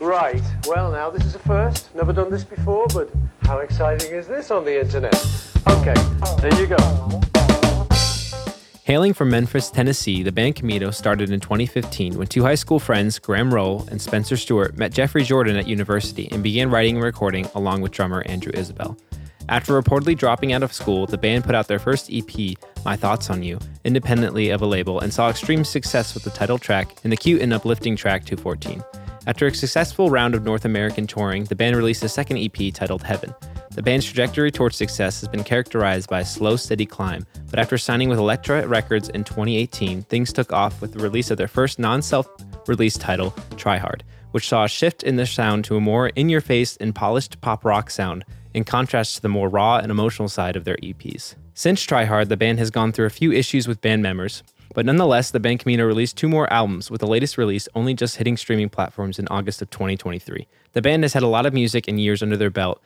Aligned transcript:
Right, 0.00 0.42
well 0.66 0.90
now 0.90 1.10
this 1.10 1.24
is 1.24 1.34
a 1.34 1.38
first. 1.38 1.94
Never 1.94 2.12
done 2.12 2.30
this 2.30 2.44
before, 2.44 2.86
but 2.92 3.10
how 3.42 3.58
exciting 3.58 4.12
is 4.12 4.26
this 4.26 4.50
on 4.50 4.64
the 4.64 4.80
internet? 4.80 5.14
Okay, 5.68 5.94
there 6.40 6.60
you 6.60 6.66
go. 6.66 7.22
Hailing 8.84 9.14
from 9.14 9.30
Memphis, 9.30 9.70
Tennessee, 9.70 10.22
the 10.22 10.30
band 10.30 10.54
Camino 10.54 10.90
started 10.90 11.30
in 11.30 11.40
2015 11.40 12.18
when 12.18 12.26
two 12.28 12.42
high 12.42 12.54
school 12.54 12.78
friends, 12.78 13.18
Graham 13.18 13.52
Rowell 13.52 13.88
and 13.90 14.00
Spencer 14.00 14.36
Stewart, 14.36 14.76
met 14.76 14.92
Jeffrey 14.92 15.24
Jordan 15.24 15.56
at 15.56 15.66
university 15.66 16.28
and 16.30 16.42
began 16.42 16.70
writing 16.70 16.96
and 16.96 17.04
recording 17.04 17.48
along 17.54 17.80
with 17.80 17.90
drummer 17.90 18.22
Andrew 18.26 18.52
Isabel. 18.54 18.96
After 19.48 19.80
reportedly 19.80 20.16
dropping 20.16 20.52
out 20.52 20.62
of 20.62 20.72
school, 20.72 21.06
the 21.06 21.18
band 21.18 21.44
put 21.44 21.54
out 21.54 21.68
their 21.68 21.78
first 21.78 22.10
EP, 22.12 22.56
My 22.84 22.96
Thoughts 22.96 23.30
on 23.30 23.42
You, 23.42 23.58
independently 23.84 24.50
of 24.50 24.62
a 24.62 24.66
label 24.66 25.00
and 25.00 25.12
saw 25.12 25.30
extreme 25.30 25.64
success 25.64 26.14
with 26.14 26.24
the 26.24 26.30
title 26.30 26.58
track 26.58 26.96
and 27.02 27.12
the 27.12 27.16
cute 27.16 27.42
and 27.42 27.52
uplifting 27.52 27.96
track 27.96 28.24
214. 28.24 28.84
After 29.26 29.48
a 29.48 29.54
successful 29.54 30.08
round 30.08 30.36
of 30.36 30.44
North 30.44 30.64
American 30.64 31.04
touring, 31.04 31.44
the 31.44 31.56
band 31.56 31.74
released 31.74 32.04
a 32.04 32.08
second 32.08 32.38
EP 32.38 32.72
titled 32.72 33.02
Heaven. 33.02 33.34
The 33.72 33.82
band's 33.82 34.06
trajectory 34.06 34.52
towards 34.52 34.76
success 34.76 35.20
has 35.20 35.28
been 35.28 35.42
characterized 35.42 36.08
by 36.08 36.20
a 36.20 36.24
slow, 36.24 36.54
steady 36.54 36.86
climb, 36.86 37.26
but 37.50 37.58
after 37.58 37.76
signing 37.76 38.08
with 38.08 38.20
Elektra 38.20 38.64
Records 38.68 39.08
in 39.08 39.24
2018, 39.24 40.02
things 40.02 40.32
took 40.32 40.52
off 40.52 40.80
with 40.80 40.92
the 40.92 41.02
release 41.02 41.32
of 41.32 41.38
their 41.38 41.48
first 41.48 41.80
non 41.80 42.02
self 42.02 42.28
release 42.68 42.96
title, 42.96 43.34
Try 43.56 43.78
Hard, 43.78 44.04
which 44.30 44.48
saw 44.48 44.62
a 44.62 44.68
shift 44.68 45.02
in 45.02 45.16
their 45.16 45.26
sound 45.26 45.64
to 45.64 45.76
a 45.76 45.80
more 45.80 46.08
in 46.10 46.28
your 46.28 46.40
face 46.40 46.76
and 46.76 46.94
polished 46.94 47.40
pop 47.40 47.64
rock 47.64 47.90
sound 47.90 48.24
in 48.54 48.62
contrast 48.62 49.16
to 49.16 49.22
the 49.22 49.28
more 49.28 49.48
raw 49.48 49.78
and 49.78 49.90
emotional 49.90 50.28
side 50.28 50.54
of 50.54 50.62
their 50.62 50.76
EPs. 50.76 51.34
Since 51.54 51.82
Try 51.82 52.04
Hard, 52.04 52.28
the 52.28 52.36
band 52.36 52.60
has 52.60 52.70
gone 52.70 52.92
through 52.92 53.06
a 53.06 53.10
few 53.10 53.32
issues 53.32 53.66
with 53.66 53.80
band 53.80 54.02
members, 54.04 54.44
but 54.76 54.84
nonetheless, 54.84 55.30
the 55.30 55.40
band 55.40 55.60
Camino 55.60 55.86
released 55.86 56.18
two 56.18 56.28
more 56.28 56.52
albums, 56.52 56.90
with 56.90 57.00
the 57.00 57.06
latest 57.06 57.38
release 57.38 57.66
only 57.74 57.94
just 57.94 58.16
hitting 58.16 58.36
streaming 58.36 58.68
platforms 58.68 59.18
in 59.18 59.26
August 59.28 59.62
of 59.62 59.70
2023. 59.70 60.46
The 60.74 60.82
band 60.82 61.02
has 61.02 61.14
had 61.14 61.22
a 61.22 61.28
lot 61.28 61.46
of 61.46 61.54
music 61.54 61.88
and 61.88 61.98
years 61.98 62.22
under 62.22 62.36
their 62.36 62.50
belt, 62.50 62.82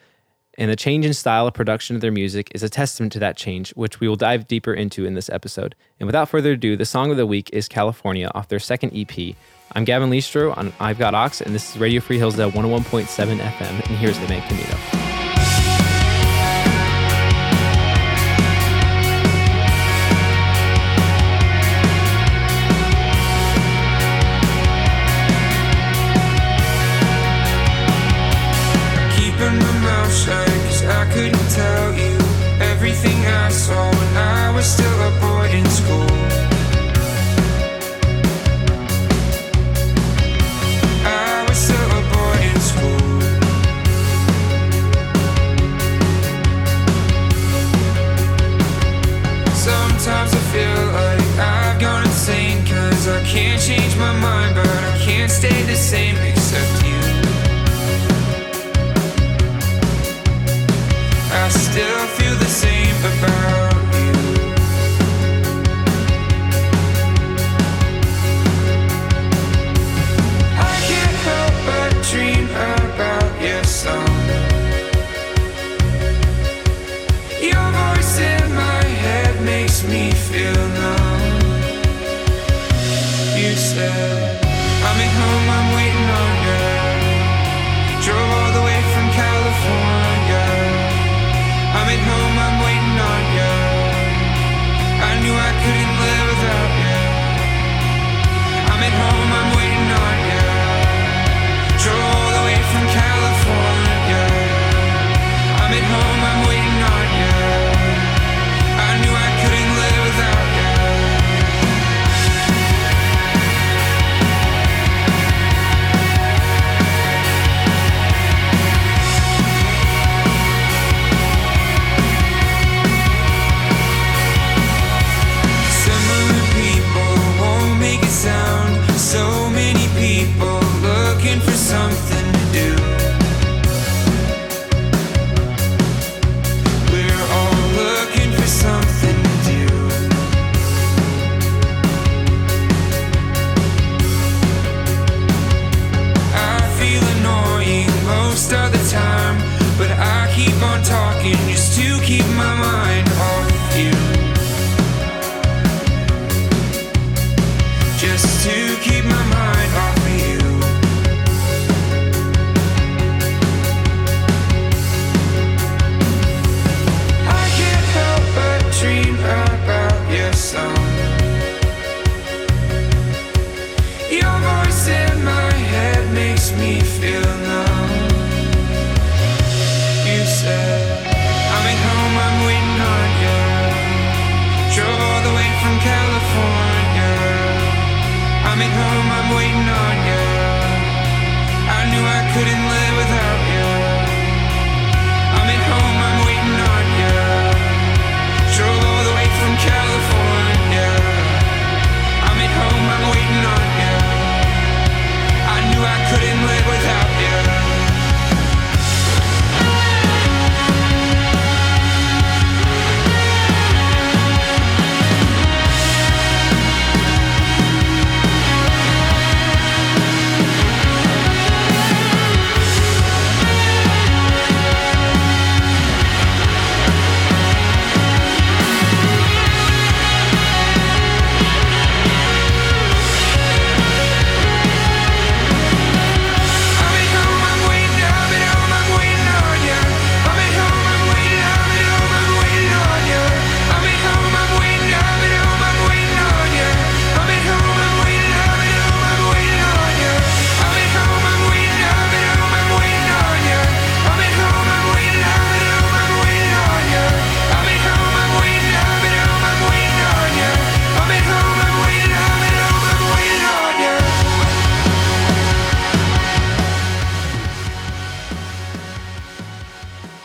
and 0.56 0.70
the 0.70 0.76
change 0.76 1.04
in 1.04 1.12
style 1.12 1.48
of 1.48 1.54
production 1.54 1.96
of 1.96 2.00
their 2.00 2.12
music 2.12 2.48
is 2.54 2.62
a 2.62 2.68
testament 2.68 3.12
to 3.14 3.18
that 3.18 3.36
change, 3.36 3.70
which 3.70 3.98
we 3.98 4.06
will 4.06 4.14
dive 4.14 4.46
deeper 4.46 4.72
into 4.72 5.04
in 5.04 5.14
this 5.14 5.28
episode. 5.30 5.74
And 5.98 6.06
without 6.06 6.28
further 6.28 6.52
ado, 6.52 6.76
the 6.76 6.86
song 6.86 7.10
of 7.10 7.16
the 7.16 7.26
week 7.26 7.50
is 7.52 7.66
California 7.66 8.30
off 8.36 8.46
their 8.46 8.60
second 8.60 8.96
EP. 8.96 9.34
I'm 9.72 9.84
Gavin 9.84 10.10
Leestro 10.10 10.56
on 10.56 10.72
I've 10.78 10.98
Got 10.98 11.14
Aux, 11.14 11.42
and 11.44 11.52
this 11.52 11.74
is 11.74 11.80
Radio 11.80 12.00
Free 12.00 12.18
Hillsdale 12.18 12.52
101.7 12.52 13.38
FM, 13.38 13.88
and 13.88 13.98
here's 13.98 14.18
the 14.20 14.28
band 14.28 14.48
Camino. 14.48 15.09
Coming 31.20 31.34
home 31.34 31.50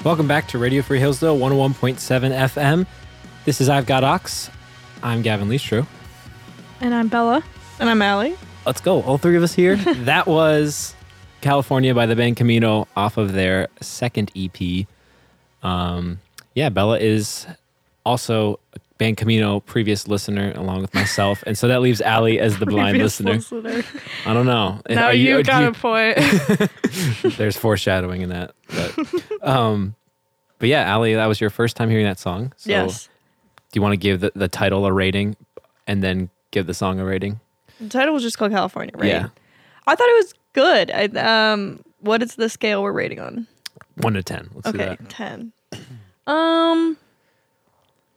Welcome 0.06 0.28
back 0.28 0.48
to 0.50 0.60
Radio 0.60 0.84
Free 0.84 1.00
Hillsdale 1.00 1.36
101.7 1.36 1.98
FM. 1.98 2.86
This 3.44 3.60
is 3.60 3.70
I've 3.70 3.88
Got 3.88 4.04
Aux. 4.04 4.52
I'm 5.02 5.24
Gavin 5.24 5.50
Leestro. 5.50 5.88
And 6.80 6.94
I'm 6.94 7.08
Bella. 7.08 7.44
And 7.80 7.90
I'm 7.90 8.04
Allie. 8.04 8.38
Let's 8.68 8.82
go. 8.82 9.02
All 9.02 9.18
three 9.18 9.36
of 9.36 9.42
us 9.42 9.56
here. 9.56 9.76
that 10.06 10.28
was 10.28 10.94
California 11.42 11.96
by 11.96 12.06
the 12.06 12.16
band 12.16 12.38
Camino 12.38 12.88
off 12.96 13.18
of 13.18 13.34
their 13.34 13.68
second 13.82 14.32
EP. 14.36 14.86
Um, 15.64 16.20
yeah, 16.54 16.70
Bella 16.70 17.00
is 17.00 17.48
also 18.06 18.60
a 18.76 18.80
band 18.98 19.18
Camino 19.18 19.60
previous 19.60 20.08
listener 20.08 20.54
along 20.56 20.82
with 20.82 20.94
myself. 20.94 21.44
And 21.46 21.58
so 21.58 21.68
that 21.68 21.82
leaves 21.82 22.02
Allie 22.02 22.40
as 22.40 22.60
the 22.60 22.66
blind 22.66 22.98
listener. 22.98 23.34
listener. 23.34 23.84
I 24.26 24.34
don't 24.34 24.46
know. 24.46 24.82
Now 24.90 25.10
you, 25.10 25.38
are 25.38 25.44
got 25.44 25.62
you- 25.62 25.68
a 25.70 25.74
point. 25.74 26.18
There's 27.38 27.58
foreshadowing 27.58 28.22
in 28.22 28.30
that. 28.30 28.56
But, 28.70 29.48
um, 29.48 29.96
but 30.60 30.70
yeah, 30.70 30.84
Allie, 30.84 31.16
that 31.16 31.26
was 31.26 31.42
your 31.42 31.50
first 31.50 31.76
time 31.76 31.90
hearing 31.90 32.06
that 32.06 32.20
song. 32.20 32.54
So 32.58 32.70
yes. 32.70 33.10
do 33.72 33.78
you 33.78 33.82
want 33.82 33.94
to 33.94 33.98
give 33.98 34.22
the, 34.22 34.32
the 34.36 34.48
title 34.48 34.86
a 34.86 34.94
rating 34.94 35.36
and 35.88 36.02
then 36.04 36.30
give 36.52 36.68
the 36.68 36.74
song 36.74 37.00
a 37.00 37.06
rating? 37.06 37.40
The 37.82 37.90
title 37.90 38.14
was 38.14 38.24
just 38.24 38.38
called 38.38 38.52
California, 38.52 38.94
right? 38.96 39.10
Yeah. 39.10 39.28
I 39.88 39.96
thought 39.96 40.08
it 40.08 40.24
was 40.24 40.34
good. 40.54 40.92
I, 40.92 41.52
um, 41.52 41.84
what 42.00 42.24
is 42.24 42.36
the 42.36 42.48
scale 42.50 42.82
we're 42.82 42.94
rating 42.94 43.20
on? 43.20 43.48
One 43.98 44.14
to 44.14 44.24
10. 44.24 44.50
Let's 44.54 44.68
Okay, 44.68 44.98
ten. 45.10 45.52
Um, 46.28 46.98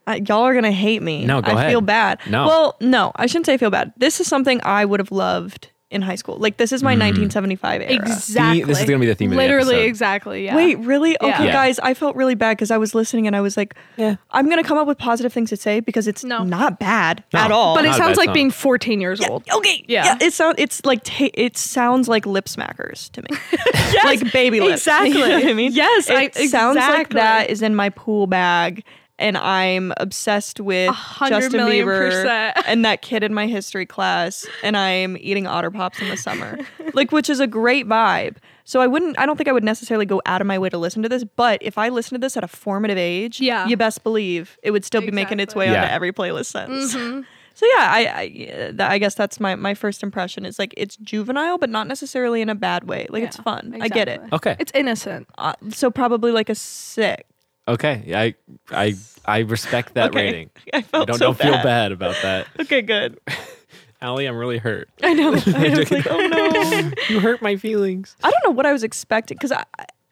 I, 0.09 0.17
y'all 0.27 0.43
are 0.45 0.55
gonna 0.55 0.73
hate 0.73 1.03
me. 1.03 1.25
No, 1.27 1.41
go 1.43 1.53
I 1.53 1.55
ahead. 1.55 1.71
feel 1.71 1.81
bad. 1.81 2.19
No. 2.29 2.47
Well, 2.47 2.77
no, 2.81 3.13
I 3.17 3.27
shouldn't 3.27 3.47
say 3.47 3.57
feel 3.59 3.71
bad. 3.71 3.93
This 3.97 4.21
is 4.21 4.27
something 4.27 4.61
I 4.65 4.85
would 4.85 5.01
have 5.01 5.13
loved 5.13 5.71
in 5.91 6.03
high 6.03 6.17
school. 6.17 6.37
Like 6.37 6.59
this 6.59 6.71
is 6.71 6.83
my 6.83 6.95
mm. 6.95 7.01
1975 7.01 7.81
era. 7.81 7.91
exactly. 7.95 8.63
This 8.63 8.79
is 8.81 8.85
gonna 8.85 8.99
be 8.99 9.07
the 9.07 9.15
theme 9.15 9.31
of 9.31 9.37
the 9.37 9.43
Literally, 9.43 9.75
episode. 9.77 9.89
exactly. 9.89 10.45
Yeah. 10.45 10.55
Wait, 10.57 10.79
really? 10.81 11.17
Okay, 11.19 11.29
Yeah. 11.31 11.43
Yeah. 11.45 11.53
guys, 11.53 11.79
I 11.79 11.95
felt 11.95 12.15
really 12.15 12.35
bad 12.35 12.59
because 12.59 12.71
I 12.71 12.77
was 12.77 12.95
listening 12.95 13.27
and 13.27 13.35
I 13.35 13.41
was 13.41 13.57
like, 13.57 13.75
Yeah. 13.97 14.17
I'm 14.31 14.51
gonna 14.51 14.63
come 14.65 14.77
up 14.77 14.87
with 14.87 14.99
positive 14.99 15.33
things 15.33 15.49
to 15.49 15.57
say 15.57 15.81
because 15.81 16.07
it's 16.07 16.25
No. 16.25 16.45
not 16.45 16.79
bad 16.79 17.25
No. 17.33 17.41
at 17.41 17.51
all. 17.53 17.75
But 17.75 17.87
it 17.87 17.89
Not 17.89 17.95
a 18.01 18.03
sounds 18.03 18.17
like 18.19 18.27
song. 18.27 18.35
being 18.35 18.51
14 18.51 19.01
years 19.01 19.19
Yeah, 19.21 19.29
old. 19.29 19.45
okay. 19.51 19.83
Yeah. 19.89 20.05
Yeah. 20.05 20.27
it 20.27 20.35
sounds. 20.35 20.57
It's 20.59 20.85
like 20.85 21.05
ta- 21.05 21.31
it 21.33 21.57
sounds 21.57 22.07
like 22.07 22.27
lip 22.27 22.47
smackers 22.47 23.11
to 23.13 23.23
me. 23.23 23.29
like 24.05 24.31
baby 24.31 24.61
lips. 24.61 24.83
exactly. 24.83 25.13
You 25.21 25.27
know 25.27 25.39
what 25.39 25.47
I 25.47 25.53
mean? 25.55 25.73
Yes, 25.73 26.11
it 26.11 26.17
I- 26.37 26.47
sounds 26.49 26.77
like 26.77 26.89
exactly. 27.07 27.15
that 27.21 27.49
is 27.49 27.63
in 27.63 27.75
my 27.75 27.89
pool 27.89 28.27
bag, 28.27 28.85
and 29.19 29.37
I'm 29.37 29.93
obsessed 29.97 30.61
with 30.61 30.95
Justin 31.29 31.61
Bieber 31.61 32.11
percent. 32.11 32.57
and 32.67 32.85
that 32.85 33.03
kid 33.03 33.23
in 33.23 33.35
my 33.35 33.47
history 33.47 33.87
class, 33.87 34.47
and 34.63 34.77
I'm 34.77 35.17
eating 35.19 35.47
otter 35.47 35.71
pops 35.71 36.01
in 36.01 36.09
the 36.09 36.17
summer, 36.17 36.59
like 36.95 37.11
which 37.13 37.29
is 37.29 37.41
a 37.41 37.47
great 37.47 37.87
vibe. 37.89 38.37
So 38.65 38.81
I 38.81 38.87
wouldn't. 38.87 39.19
I 39.19 39.25
don't 39.27 39.37
think 39.37 39.49
I 39.49 39.53
would 39.53 39.65
necessarily 39.65 40.05
go 40.07 40.21
out 40.27 40.41
of 40.41 40.47
my 40.47 40.59
way 40.59 40.69
to 40.69 40.79
listen 40.79 41.03
to 41.03 41.09
this. 41.09 41.25
But 41.25 41.63
if 41.63 41.79
I 41.79 41.89
listened 41.89 42.21
to 42.21 42.25
this 42.25 42.37
at 42.37 42.45
a 42.45 42.49
formative 42.49 42.99
age, 42.99 43.41
Yeah. 43.41 43.67
you 43.67 43.77
best 43.77 44.03
believe 44.03 44.59
it 44.63 44.71
would 44.73 44.85
still 44.85 45.01
be 45.01 45.11
making 45.11 45.41
its 45.41 45.55
way 45.55 45.71
Yeah. 45.71 45.83
onto 45.83 45.93
every 45.95 46.13
playlist 46.13 46.47
since. 46.47 46.95
Mm-hmm. 46.95 47.23
So 47.55 47.67
yeah, 47.67 47.91
I 47.91 48.73
I, 48.79 48.95
I 48.95 48.99
guess 48.99 49.15
that's 49.17 49.41
my 49.41 49.57
my 49.57 49.75
first 49.75 50.03
impression 50.03 50.45
is 50.45 50.59
like 50.61 50.75
it's 50.77 50.97
juvenile, 50.99 51.59
but 51.59 51.71
not 51.71 51.89
necessarily 51.89 52.41
in 52.43 52.49
a 52.51 52.55
bad 52.55 52.85
way. 52.85 53.07
Like 53.11 53.23
it's 53.25 53.39
Yeah, 53.39 53.43
fun. 53.43 53.77
I 53.81 53.89
get 53.89 54.07
it. 54.07 54.21
Okay. 54.33 54.55
It's 54.61 54.71
innocent. 54.75 55.27
Uh, 55.39 55.55
so 55.71 55.91
probably 55.91 56.31
like 56.31 56.49
a 56.51 56.55
six. 56.55 57.25
Okay. 57.69 58.13
I 58.15 58.35
I 58.71 58.95
I 59.25 59.39
respect 59.41 59.95
that 59.95 60.11
Okay. 60.11 60.25
rating. 60.25 60.51
I 60.73 60.79
I 60.79 60.83
felt 60.83 61.07
don't 61.09 61.19
so 61.19 61.27
don't 61.27 61.39
feel 61.39 61.53
bad. 61.53 61.63
bad 61.65 61.93
about 61.93 62.17
that. 62.23 62.47
Okay, 62.61 62.83
good. 62.83 63.19
Allie, 64.01 64.27
I'm 64.27 64.37
really 64.37 64.59
hurt. 64.59 64.89
I 65.03 65.13
know. 65.13 65.29
I 65.29 65.31
was 65.31 65.91
like, 65.91 66.07
oh 66.09 66.27
no. 66.29 66.91
you 67.09 67.19
hurt 67.21 67.43
my 67.43 67.57
feelings. 67.57 68.15
I 68.23 68.31
don't 68.31 68.45
know 68.45 68.51
what 68.53 68.65
I 68.65 68.73
was 68.73 68.85
expecting 68.85 69.37
because 69.37 69.51
I, 69.53 69.65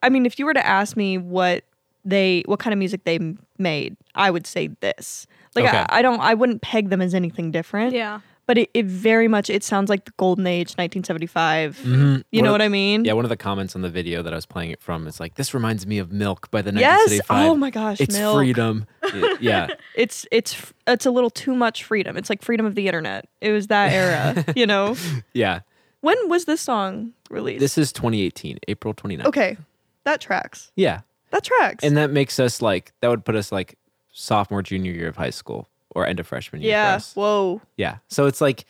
I 0.03 0.08
mean, 0.08 0.26
if 0.26 0.38
you 0.41 0.44
were 0.44 0.55
to 0.55 0.67
ask 0.67 0.97
me 0.97 1.19
what 1.19 1.62
they, 2.05 2.43
what 2.47 2.58
kind 2.58 2.73
of 2.73 2.79
music 2.79 3.05
they 3.05 3.19
made, 3.58 3.97
I 4.17 4.31
would 4.32 4.44
say 4.47 4.69
this. 4.81 5.26
Like 5.55 5.67
Okay. 5.67 5.79
I, 5.88 5.99
I 5.99 6.03
don't, 6.03 6.20
I 6.20 6.35
wouldn't 6.35 6.62
peg 6.62 6.91
them 6.91 7.00
as 7.00 7.14
anything 7.14 7.53
different. 7.53 7.94
Yeah. 7.94 8.20
But 8.46 8.58
it, 8.58 8.70
it 8.75 8.87
very 8.87 9.26
much, 9.26 9.50
it 9.50 9.64
sounds 9.64 9.90
like 9.90 10.04
the 10.04 10.12
golden 10.19 10.46
age, 10.46 10.69
1975. 10.76 11.78
Mm-hmm. 11.78 11.88
You 11.88 11.94
One 11.98 12.44
know 12.44 12.50
of- 12.50 12.52
what 12.54 12.62
I 12.62 12.69
mean? 12.69 13.04
Yeah, 13.04 13.14
one 13.14 13.25
of 13.25 13.28
the 13.28 13.37
comments 13.37 13.75
on 13.75 13.82
the 13.82 13.90
video 13.90 14.22
that 14.22 14.32
I 14.32 14.37
was 14.37 14.46
playing 14.46 14.70
it 14.70 14.81
from 14.81 15.06
is 15.08 15.19
like, 15.19 15.34
"This 15.34 15.52
reminds 15.52 15.84
me 15.87 15.98
of 15.98 16.12
Milk 16.12 16.50
by 16.52 16.62
the 16.62 16.70
Yes. 16.72 16.98
1975." 17.10 17.50
Oh 17.50 17.54
my 17.56 17.70
gosh. 17.70 18.00
It's 18.00 18.16
Milk. 18.16 18.37
freedom. 18.38 18.87
Y- 19.02 19.37
yeah. 19.40 19.66
It's 19.96 20.26
it's 20.31 20.72
it's 20.87 21.06
a 21.06 21.10
little 21.10 21.31
too 21.31 21.54
much 21.54 21.82
freedom. 21.84 22.16
It's 22.16 22.31
like 22.31 22.43
freedom 22.43 22.66
of 22.66 22.75
the 22.76 22.87
internet. 22.87 23.28
It 23.40 23.50
was 23.52 23.66
that 23.66 23.93
era, 23.93 24.44
you 24.56 24.66
know. 24.66 24.96
Yeah. 25.32 25.60
When 26.02 26.16
was 26.28 26.44
this 26.44 26.60
song 26.60 27.12
released? 27.31 27.58
This 27.60 27.76
is 27.78 27.93
2018, 27.93 28.58
April 28.69 28.94
29th. 28.94 29.26
okay, 29.26 29.56
that 30.04 30.20
tracks. 30.20 30.70
Yeah. 30.76 31.00
That 31.31 31.43
tracks. 31.43 31.82
And 31.82 31.96
that 31.96 32.10
makes 32.12 32.38
us 32.38 32.62
like 32.62 32.93
that 33.00 33.08
would 33.08 33.25
put 33.25 33.34
us 33.34 33.50
like 33.50 33.76
sophomore 34.12 34.62
junior 34.62 34.93
year 34.93 35.08
of 35.08 35.16
high 35.16 35.31
school 35.31 35.69
or 35.96 36.06
end 36.06 36.20
of 36.20 36.26
freshman 36.26 36.60
year. 36.62 36.70
yeah. 36.72 37.00
Whoa. 37.14 37.60
Yeah. 37.76 37.96
So 38.08 38.26
it's 38.26 38.40
like 38.40 38.64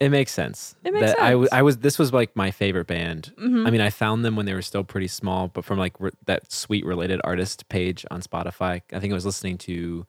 it 0.00 0.10
makes 0.10 0.32
sense. 0.32 0.74
It 0.84 0.92
makes 0.92 1.06
that 1.06 1.16
sense. 1.18 1.46
Mm-hmm. 1.46 1.54
I 1.54 1.62
was 1.62 1.78
this 1.78 1.98
was 1.98 2.12
like 2.12 2.36
my 2.36 2.50
favorite 2.50 2.86
band. 2.86 3.32
I 3.38 3.70
mean, 3.70 3.80
I 3.80 3.90
found 3.90 4.24
them 4.24 4.36
when 4.36 4.44
they 4.44 4.52
were 4.52 4.60
still 4.62 4.84
pretty 4.84 5.08
small, 5.08 5.48
but 5.48 5.64
from 5.64 5.78
like 5.78 5.94
re- 5.98 6.10
that 6.26 6.52
sweet 6.52 6.84
related 6.84 7.20
artist 7.24 7.68
page 7.68 8.04
on 8.10 8.20
Spotify. 8.20 8.82
I 8.92 9.00
think 9.00 9.12
I 9.12 9.14
was 9.14 9.24
listening 9.24 9.56
to 9.58 10.04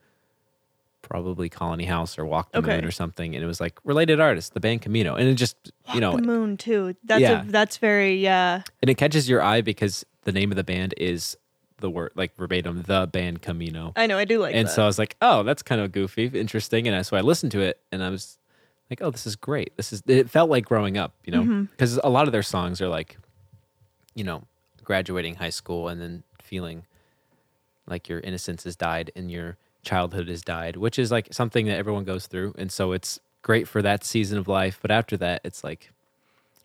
probably 1.02 1.48
Colony 1.48 1.84
House 1.84 2.18
or 2.18 2.26
Walk 2.26 2.50
the 2.52 2.58
Okay. 2.58 2.74
Moon 2.76 2.84
or 2.84 2.90
something 2.90 3.34
and 3.36 3.42
it 3.44 3.46
was 3.46 3.60
like 3.60 3.78
related 3.84 4.20
artists, 4.20 4.50
the 4.50 4.60
band 4.60 4.82
Camino. 4.82 5.14
And 5.14 5.28
it 5.28 5.34
just, 5.36 5.56
you 5.94 6.00
know, 6.00 6.16
the 6.16 6.22
moon 6.22 6.56
too. 6.56 6.96
That's 7.04 7.20
Yeah. 7.22 7.42
a, 7.42 7.44
that's 7.44 7.76
very 7.78 8.16
yeah. 8.16 8.62
and 8.82 8.90
it 8.90 8.96
catches 8.96 9.28
your 9.28 9.40
eye 9.40 9.60
because 9.60 10.04
the 10.24 10.32
name 10.32 10.50
of 10.50 10.56
the 10.56 10.64
band 10.64 10.94
is 10.96 11.36
the 11.78 11.90
word 11.90 12.12
like 12.14 12.34
verbatim 12.36 12.82
the 12.82 13.06
band 13.10 13.42
Camino. 13.42 13.92
I 13.96 14.06
know. 14.06 14.16
I 14.18 14.24
do 14.24 14.38
like 14.40 14.54
it. 14.54 14.58
and 14.58 14.68
that. 14.68 14.72
so 14.72 14.82
I 14.82 14.86
was 14.86 14.98
like, 14.98 15.16
oh, 15.20 15.42
that's 15.42 15.62
kind 15.62 15.80
of 15.80 15.92
goofy, 15.92 16.26
interesting. 16.26 16.86
And 16.86 16.96
I, 16.96 17.02
so 17.02 17.16
I 17.16 17.20
listened 17.20 17.52
to 17.52 17.60
it 17.60 17.78
and 17.92 18.02
I 18.02 18.08
was 18.10 18.38
like, 18.90 19.02
oh, 19.02 19.10
this 19.10 19.26
is 19.26 19.36
great. 19.36 19.76
This 19.76 19.92
is, 19.92 20.02
it 20.06 20.30
felt 20.30 20.48
like 20.48 20.64
growing 20.64 20.96
up, 20.96 21.12
you 21.24 21.32
know, 21.32 21.42
Mm-hmm. 21.42 21.64
because 21.64 21.98
a 22.02 22.08
lot 22.08 22.26
of 22.26 22.32
their 22.32 22.42
songs 22.42 22.80
are 22.80 22.88
like, 22.88 23.18
you 24.14 24.24
know, 24.24 24.42
graduating 24.84 25.34
high 25.34 25.50
school 25.50 25.88
and 25.88 26.00
then 26.00 26.22
feeling 26.40 26.84
like 27.86 28.08
your 28.08 28.20
innocence 28.20 28.64
has 28.64 28.76
died 28.76 29.10
and 29.16 29.30
your 29.30 29.56
childhood 29.82 30.28
has 30.28 30.42
died, 30.42 30.76
which 30.76 30.98
is 30.98 31.10
like 31.10 31.28
something 31.32 31.66
that 31.66 31.76
everyone 31.76 32.04
goes 32.04 32.26
through. 32.26 32.54
And 32.58 32.70
so 32.72 32.92
it's 32.92 33.20
great 33.42 33.68
for 33.68 33.82
that 33.82 34.02
season 34.04 34.38
of 34.38 34.48
life. 34.48 34.78
But 34.80 34.90
after 34.90 35.16
that, 35.18 35.40
it's 35.44 35.62
like, 35.62 35.90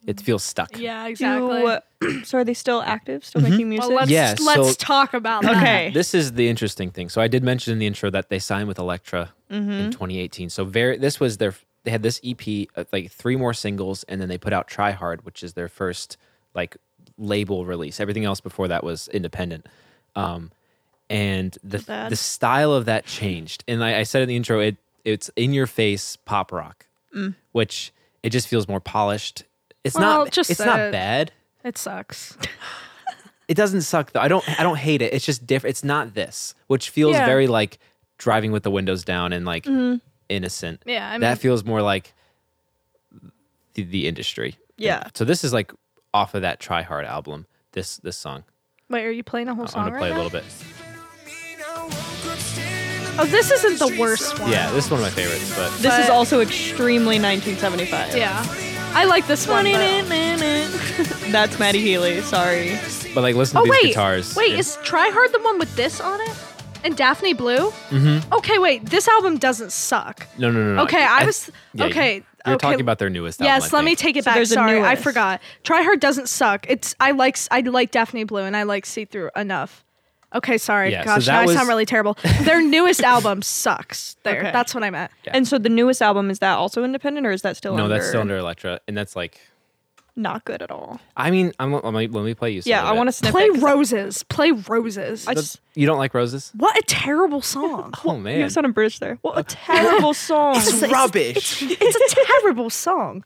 it 0.08 0.20
feels 0.22 0.44
stuck. 0.44 0.78
Yeah, 0.78 1.08
exactly. 1.08 1.78
Do, 2.02 2.24
so 2.24 2.40
are 2.40 2.44
they 2.44 2.54
still 2.56 2.82
active? 2.82 3.24
Still 3.24 3.42
making 3.42 3.70
music? 3.70 3.88
well, 3.88 3.98
let's 3.98 4.10
Yeah, 4.12 4.36
let's 4.44 4.70
so- 4.70 4.74
talk 4.74 5.14
about 5.14 5.42
that. 5.44 5.58
Okay. 5.58 5.92
This 5.92 6.14
is 6.14 6.34
the 6.34 6.48
interesting 6.50 6.90
thing. 6.92 7.10
So 7.10 7.22
I 7.22 7.28
did 7.28 7.44
mention 7.44 7.74
in 7.74 7.80
the 7.80 7.86
intro 7.88 8.10
that 8.10 8.30
they 8.30 8.40
signed 8.40 8.68
with 8.68 8.80
Elektra 8.80 9.32
in 9.50 9.92
2018. 9.92 10.50
So 10.50 10.64
very 10.66 10.98
this 10.98 11.20
was 11.20 11.38
their 11.38 11.54
they 11.84 11.92
had 11.92 12.04
this 12.04 12.20
EP 12.24 12.68
uh, 12.76 12.84
like 12.94 13.12
three 13.12 13.36
more 13.36 13.54
singles 13.54 14.04
and 14.04 14.22
then 14.22 14.30
they 14.30 14.38
put 14.38 14.54
out 14.54 14.68
Try 14.68 14.92
Hard, 14.92 15.26
which 15.26 15.44
is 15.44 15.54
their 15.54 15.68
first 15.68 16.18
like 16.56 16.78
label 17.18 17.66
release. 17.66 18.00
Everything 18.00 18.24
else 18.26 18.40
before 18.42 18.68
that 18.70 18.84
was 18.84 19.08
independent. 19.10 19.68
Um 20.16 20.52
and 21.10 21.58
the 21.64 21.80
Sad. 21.80 22.12
the 22.12 22.16
style 22.16 22.74
of 22.74 22.86
that 22.86 23.06
changed. 23.06 23.64
And 23.68 23.84
I, 23.84 24.00
I 24.00 24.04
said 24.04 24.22
in 24.22 24.30
the 24.30 24.36
intro 24.36 24.60
it 24.62 24.78
it's 25.04 25.30
in 25.36 25.54
your 25.54 25.68
face 25.68 26.16
pop 26.16 26.52
rock, 26.52 26.86
which 27.52 27.92
it 28.24 28.30
just 28.30 28.48
feels 28.48 28.68
more 28.68 28.80
polished. 28.80 29.44
It's 29.84 29.96
Well, 29.96 30.26
not 30.26 30.32
just 30.32 30.50
it's 30.50 30.60
not 30.60 30.78
said- 30.78 30.92
bad. 30.92 31.32
It 31.64 31.78
sucks. 31.78 32.38
It 33.48 33.56
doesn't 33.56 33.82
suck 33.82 34.14
though. 34.14 34.22
I 34.22 34.30
don't 34.30 34.48
I 34.62 34.64
don't 34.64 34.78
hate 34.78 35.02
it. 35.02 35.14
It's 35.14 35.26
just 35.26 35.46
different. 35.46 35.72
It's 35.72 35.84
not 35.84 36.14
this, 36.14 36.56
which 36.68 36.90
feels 36.90 37.16
Yeah. 37.16 37.26
very 37.26 37.48
like 37.48 37.80
driving 38.18 38.54
with 38.54 38.64
the 38.64 38.72
windows 38.72 39.04
down 39.04 39.34
and 39.34 39.46
like 39.46 39.66
mm-hmm. 39.66 39.98
innocent. 40.30 40.82
Yeah, 40.86 41.06
I 41.06 41.12
mean- 41.14 41.22
that 41.22 41.38
feels 41.38 41.66
more 41.66 41.82
like 41.82 42.14
the, 43.74 43.84
the 43.84 44.08
industry. 44.08 44.56
Yeah. 44.78 45.10
So 45.16 45.26
this 45.26 45.44
is 45.44 45.52
like 45.52 45.74
off 46.14 46.34
of 46.34 46.44
that 46.44 46.62
Try 46.62 46.82
Hard 46.82 47.04
album. 47.04 47.46
This 47.74 47.98
this 47.98 48.16
song. 48.16 48.46
Wait, 48.90 49.04
are 49.04 49.12
you 49.12 49.24
playing 49.24 49.50
a 49.50 49.56
whole 49.56 49.68
song? 49.68 49.82
I'm 49.82 49.90
gonna 49.90 49.96
right 49.96 50.00
play 50.00 50.10
a 50.12 50.14
now? 50.14 50.24
little 50.24 50.40
bit. 50.40 50.46
Oh, 53.20 53.26
this 53.26 53.52
isn't 53.52 53.80
the 53.80 54.00
worst 54.00 54.40
one. 54.40 54.50
Yeah, 54.50 54.72
this 54.72 54.86
is 54.86 54.92
one 54.92 55.02
of 55.02 55.06
my 55.06 55.10
favorites. 55.10 55.54
But 55.56 55.70
This 55.80 56.06
is 56.06 56.10
also 56.10 56.40
extremely 56.40 57.20
1975. 57.20 58.16
Yeah. 58.16 58.46
I 58.94 59.06
like 59.06 59.26
this 59.28 59.48
one. 59.48 59.66
That's 61.32 61.58
Matty 61.60 61.80
Healy. 61.80 62.22
Sorry. 62.22 62.78
but 63.14 63.22
like 63.22 63.36
listen 63.36 63.58
Oh 63.58 63.62
to 63.66 63.72
these 63.72 63.72
wait, 63.72 63.88
guitars. 63.90 64.36
wait, 64.36 64.54
is 64.60 64.78
Try 64.84 65.10
Hard 65.10 65.32
the 65.32 65.40
one 65.42 65.58
with 65.60 65.74
this 65.76 66.00
on 66.02 66.20
it? 66.22 66.32
And 66.84 66.98
Daphne 66.98 67.34
Blue? 67.34 67.70
Mm-hmm. 67.90 68.34
Okay, 68.34 68.58
wait, 68.58 68.88
this 68.90 69.08
album 69.08 69.38
doesn't 69.38 69.72
suck. 69.72 70.28
no 70.38 70.50
no 70.52 70.60
no 70.64 70.76
no. 70.76 70.84
Okay, 70.84 71.04
I 71.04 71.26
was 71.26 71.50
yeah, 71.74 71.86
okay. 71.86 72.24
You're 72.46 72.56
okay. 72.56 72.68
talking 72.68 72.82
about 72.82 72.98
their 72.98 73.10
newest 73.10 73.40
album. 73.40 73.54
Yes, 73.54 73.72
I 73.72 73.78
let 73.78 73.86
me 73.86 73.92
think. 73.92 74.00
take 74.00 74.16
it 74.18 74.24
So 74.24 74.30
back. 74.30 74.36
there's 74.36 74.52
a 74.52 74.56
Sorry, 74.56 74.80
I 74.82 74.90
newest. 74.94 75.04
forgot. 75.04 75.42
Try 75.64 75.84
Hard 75.84 76.00
doesn't 76.00 76.28
suck. 76.28 76.66
It's 76.70 76.96
I 77.00 77.12
like 77.12 77.38
I 77.52 77.62
like 77.62 77.92
Daphne 77.92 78.24
Blue 78.24 78.42
and 78.42 78.58
I 78.58 78.64
like 78.64 78.86
See 78.88 79.06
Through 79.06 79.30
enough. 79.36 79.86
Okay, 80.34 80.58
sorry. 80.58 80.92
Yeah, 80.92 81.04
Gosh, 81.04 81.26
that 81.26 81.46
now 81.46 81.52
I 81.52 81.54
sound 81.54 81.68
really 81.68 81.86
terrible. 81.86 82.18
Their 82.44 82.62
newest 82.76 83.02
album 83.04 83.42
sucks. 83.42 84.16
There, 84.24 84.40
Okay. 84.40 84.52
that's 84.52 84.74
what 84.74 84.84
I 84.84 84.90
meant. 84.90 85.12
Yeah. 85.26 85.32
And 85.36 85.48
so 85.48 85.58
the 85.58 85.70
newest 85.70 86.02
album 86.02 86.30
is 86.30 86.40
that 86.40 86.54
also 86.58 86.84
independent 86.84 87.28
or 87.28 87.32
is 87.32 87.42
that 87.42 87.58
still 87.58 87.76
No, 87.76 87.84
under? 87.84 87.96
that's 87.96 88.08
still 88.08 88.22
under 88.22 88.38
Elektra, 88.38 88.80
and 88.88 88.96
that's 88.96 89.16
like 89.16 89.42
Not 90.16 90.44
good 90.46 90.62
at 90.62 90.72
all. 90.72 91.00
I 91.18 91.32
mean, 91.32 91.52
I'm, 91.60 91.72
let 91.74 91.84
me 91.94 92.08
let 92.08 92.24
me 92.26 92.34
play 92.34 92.52
you. 92.52 92.62
Some 92.62 92.70
Yeah, 92.70 92.82
of 92.82 92.88
I 92.88 92.92
want 92.94 93.08
to 93.08 93.12
sniff 93.14 93.32
Play 93.32 93.46
it 93.46 93.54
'cause 93.54 93.62
roses. 93.64 94.24
Play 94.24 94.52
roses. 94.52 95.28
I 95.28 95.34
just 95.34 95.60
you 95.76 95.86
don't 95.86 95.98
like 95.98 96.14
roses? 96.14 96.52
what 96.56 96.78
a 96.78 96.82
terrible 96.84 97.42
song. 97.42 97.94
Oh 98.06 98.18
man, 98.18 98.34
you 98.36 98.40
man, 98.42 98.50
sounded 98.50 98.74
British 98.74 99.00
there. 99.00 99.18
What 99.22 99.38
a 99.38 99.44
terrible 99.68 100.14
song. 100.14 100.56
It's 100.58 100.82
rubbish. 100.84 101.62
it's 101.62 102.14
a 102.14 102.26
terrible 102.26 102.70
song. 102.70 103.24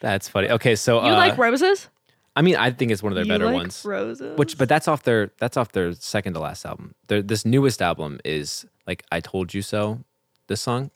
That's 0.00 0.28
funny. 0.28 0.50
Okay, 0.50 0.76
so 0.76 1.02
You 1.04 1.12
uh, 1.12 1.16
like 1.16 1.38
roses? 1.38 1.88
I 2.36 2.42
mean, 2.42 2.54
I 2.56 2.70
think 2.70 2.92
it's 2.92 3.02
one 3.02 3.12
of 3.12 3.16
their 3.16 3.24
You 3.24 3.32
better 3.32 3.46
like 3.46 3.54
ones. 3.54 3.82
Roses. 3.82 4.36
Which, 4.36 4.58
but 4.58 4.68
that's 4.68 4.86
off 4.86 5.02
their 5.04 5.32
that's 5.38 5.56
off 5.56 5.72
their 5.72 5.94
second 5.94 6.34
to 6.34 6.40
last 6.40 6.66
album. 6.66 6.94
Their 7.08 7.22
this 7.22 7.46
newest 7.46 7.80
album 7.80 8.20
is 8.24 8.66
like 8.86 9.02
"I 9.10 9.20
Told 9.20 9.54
You 9.54 9.62
So." 9.62 10.04
This 10.48 10.60
song. 10.60 10.92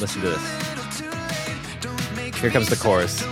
Listen 0.00 0.22
to 0.22 0.30
this. 0.30 0.60
Here 2.40 2.50
comes 2.50 2.68
the 2.68 2.76
chorus. 2.82 3.22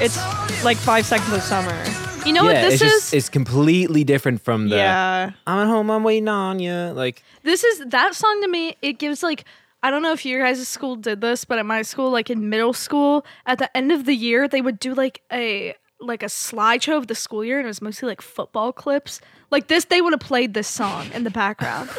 it's 0.00 0.64
like 0.64 0.76
five 0.76 1.06
seconds 1.06 1.32
of 1.32 1.42
summer. 1.42 1.93
You 2.24 2.32
know 2.32 2.44
yeah, 2.44 2.62
what 2.62 2.70
this 2.70 2.74
it's 2.74 2.82
is? 2.82 2.90
just 2.90 3.14
it's 3.14 3.28
completely 3.28 4.04
different 4.04 4.40
from 4.42 4.68
the 4.68 4.76
yeah. 4.76 5.32
"I'm 5.46 5.58
at 5.58 5.66
home, 5.66 5.90
I'm 5.90 6.02
waiting 6.02 6.28
on 6.28 6.58
you." 6.58 6.72
Like, 6.72 7.22
this 7.42 7.64
is 7.64 7.84
that 7.86 8.14
song 8.14 8.40
to 8.42 8.48
me. 8.48 8.76
It 8.80 8.98
gives 8.98 9.22
like 9.22 9.44
I 9.82 9.90
don't 9.90 10.02
know 10.02 10.12
if 10.12 10.24
your 10.24 10.40
guys' 10.40 10.66
school 10.66 10.96
did 10.96 11.20
this, 11.20 11.44
but 11.44 11.58
at 11.58 11.66
my 11.66 11.82
school, 11.82 12.10
like 12.10 12.30
in 12.30 12.48
middle 12.48 12.72
school, 12.72 13.26
at 13.44 13.58
the 13.58 13.74
end 13.76 13.92
of 13.92 14.06
the 14.06 14.14
year, 14.14 14.48
they 14.48 14.62
would 14.62 14.78
do 14.78 14.94
like 14.94 15.20
a 15.30 15.74
like 16.00 16.22
a 16.22 16.26
slideshow 16.26 16.96
of 16.96 17.06
the 17.06 17.14
school 17.14 17.44
year, 17.44 17.58
and 17.58 17.66
it 17.66 17.68
was 17.68 17.82
mostly 17.82 18.08
like 18.08 18.22
football 18.22 18.72
clips. 18.72 19.20
Like 19.50 19.68
this, 19.68 19.84
they 19.84 20.00
would 20.00 20.14
have 20.14 20.20
played 20.20 20.54
this 20.54 20.68
song 20.68 21.10
in 21.12 21.24
the 21.24 21.30
background. 21.30 21.90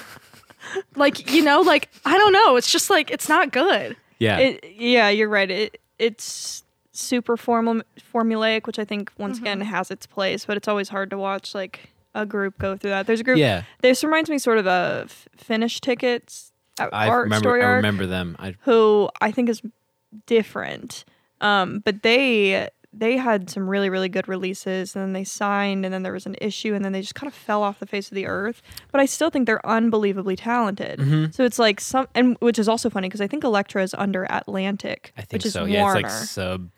like 0.95 1.31
you 1.31 1.43
know, 1.43 1.61
like 1.61 1.89
I 2.05 2.17
don't 2.17 2.33
know. 2.33 2.55
It's 2.55 2.71
just 2.71 2.89
like 2.89 3.11
it's 3.11 3.29
not 3.29 3.51
good. 3.51 3.95
yeah, 4.17 4.39
It, 4.39 4.65
yeah, 4.75 5.09
you're 5.09 5.29
right. 5.29 5.51
It 5.51 5.79
it's 5.99 6.63
super 6.95 7.37
formal 7.37 7.81
formulaic, 8.13 8.67
which 8.67 8.79
I 8.79 8.85
think 8.85 9.11
once 9.17 9.37
again 9.37 9.61
has 9.61 9.91
its 9.91 10.05
place, 10.05 10.45
but 10.45 10.57
it's 10.57 10.67
always 10.67 10.89
hard 10.89 11.09
to 11.11 11.17
watch 11.17 11.53
like 11.53 11.91
a 12.13 12.25
group 12.25 12.57
go 12.57 12.77
through 12.77 12.91
that. 12.91 13.07
There's 13.07 13.19
a 13.19 13.23
group. 13.23 13.37
Yeah. 13.37 13.63
This 13.81 14.03
reminds 14.03 14.29
me 14.29 14.37
sort 14.37 14.57
of 14.57 14.67
of 14.67 15.27
Finish 15.35 15.81
Tickets. 15.81 16.51
uh, 16.79 16.87
I 16.91 17.07
art 17.07 17.25
remember. 17.25 17.43
story 17.43 17.61
I 17.61 17.65
arc, 17.65 17.75
remember 17.77 18.05
them. 18.05 18.35
I 18.39 18.55
who 18.61 19.09
I 19.21 19.31
think 19.31 19.49
is 19.49 19.61
different. 20.25 21.05
Um, 21.41 21.79
but 21.79 22.01
they 22.03 22.69
they 22.97 23.17
had 23.17 23.49
some 23.49 23.69
really 23.69 23.89
really 23.89 24.07
good 24.07 24.27
releases, 24.27 24.95
and 24.95 25.03
then 25.03 25.13
they 25.13 25.25
signed, 25.25 25.83
and 25.85 25.93
then 25.93 26.03
there 26.03 26.13
was 26.13 26.25
an 26.25 26.37
issue, 26.39 26.73
and 26.73 26.85
then 26.85 26.93
they 26.93 27.01
just 27.01 27.15
kind 27.15 27.27
of 27.27 27.33
fell 27.33 27.61
off 27.61 27.79
the 27.79 27.85
face 27.85 28.09
of 28.09 28.15
the 28.15 28.25
earth. 28.25 28.61
But 28.91 29.01
I 29.01 29.05
still 29.05 29.29
think 29.29 29.45
they're 29.45 29.65
unbelievably 29.65 30.37
talented. 30.37 30.99
Mm-hmm. 30.99 31.31
So 31.31 31.43
it's 31.43 31.59
like 31.59 31.81
some, 31.81 32.07
and 32.15 32.37
which 32.39 32.57
is 32.57 32.69
also 32.69 32.89
funny 32.89 33.09
because 33.09 33.21
I 33.21 33.27
think 33.27 33.43
Elektra 33.43 33.83
is 33.83 33.93
under 33.93 34.25
Atlantic, 34.29 35.11
I 35.17 35.21
think 35.21 35.33
which 35.33 35.45
is 35.45 35.53
so. 35.53 35.61
Warner. 35.61 35.73
Yeah, 35.73 35.85
it's 35.87 36.03
like 36.03 36.09
sub. 36.09 36.69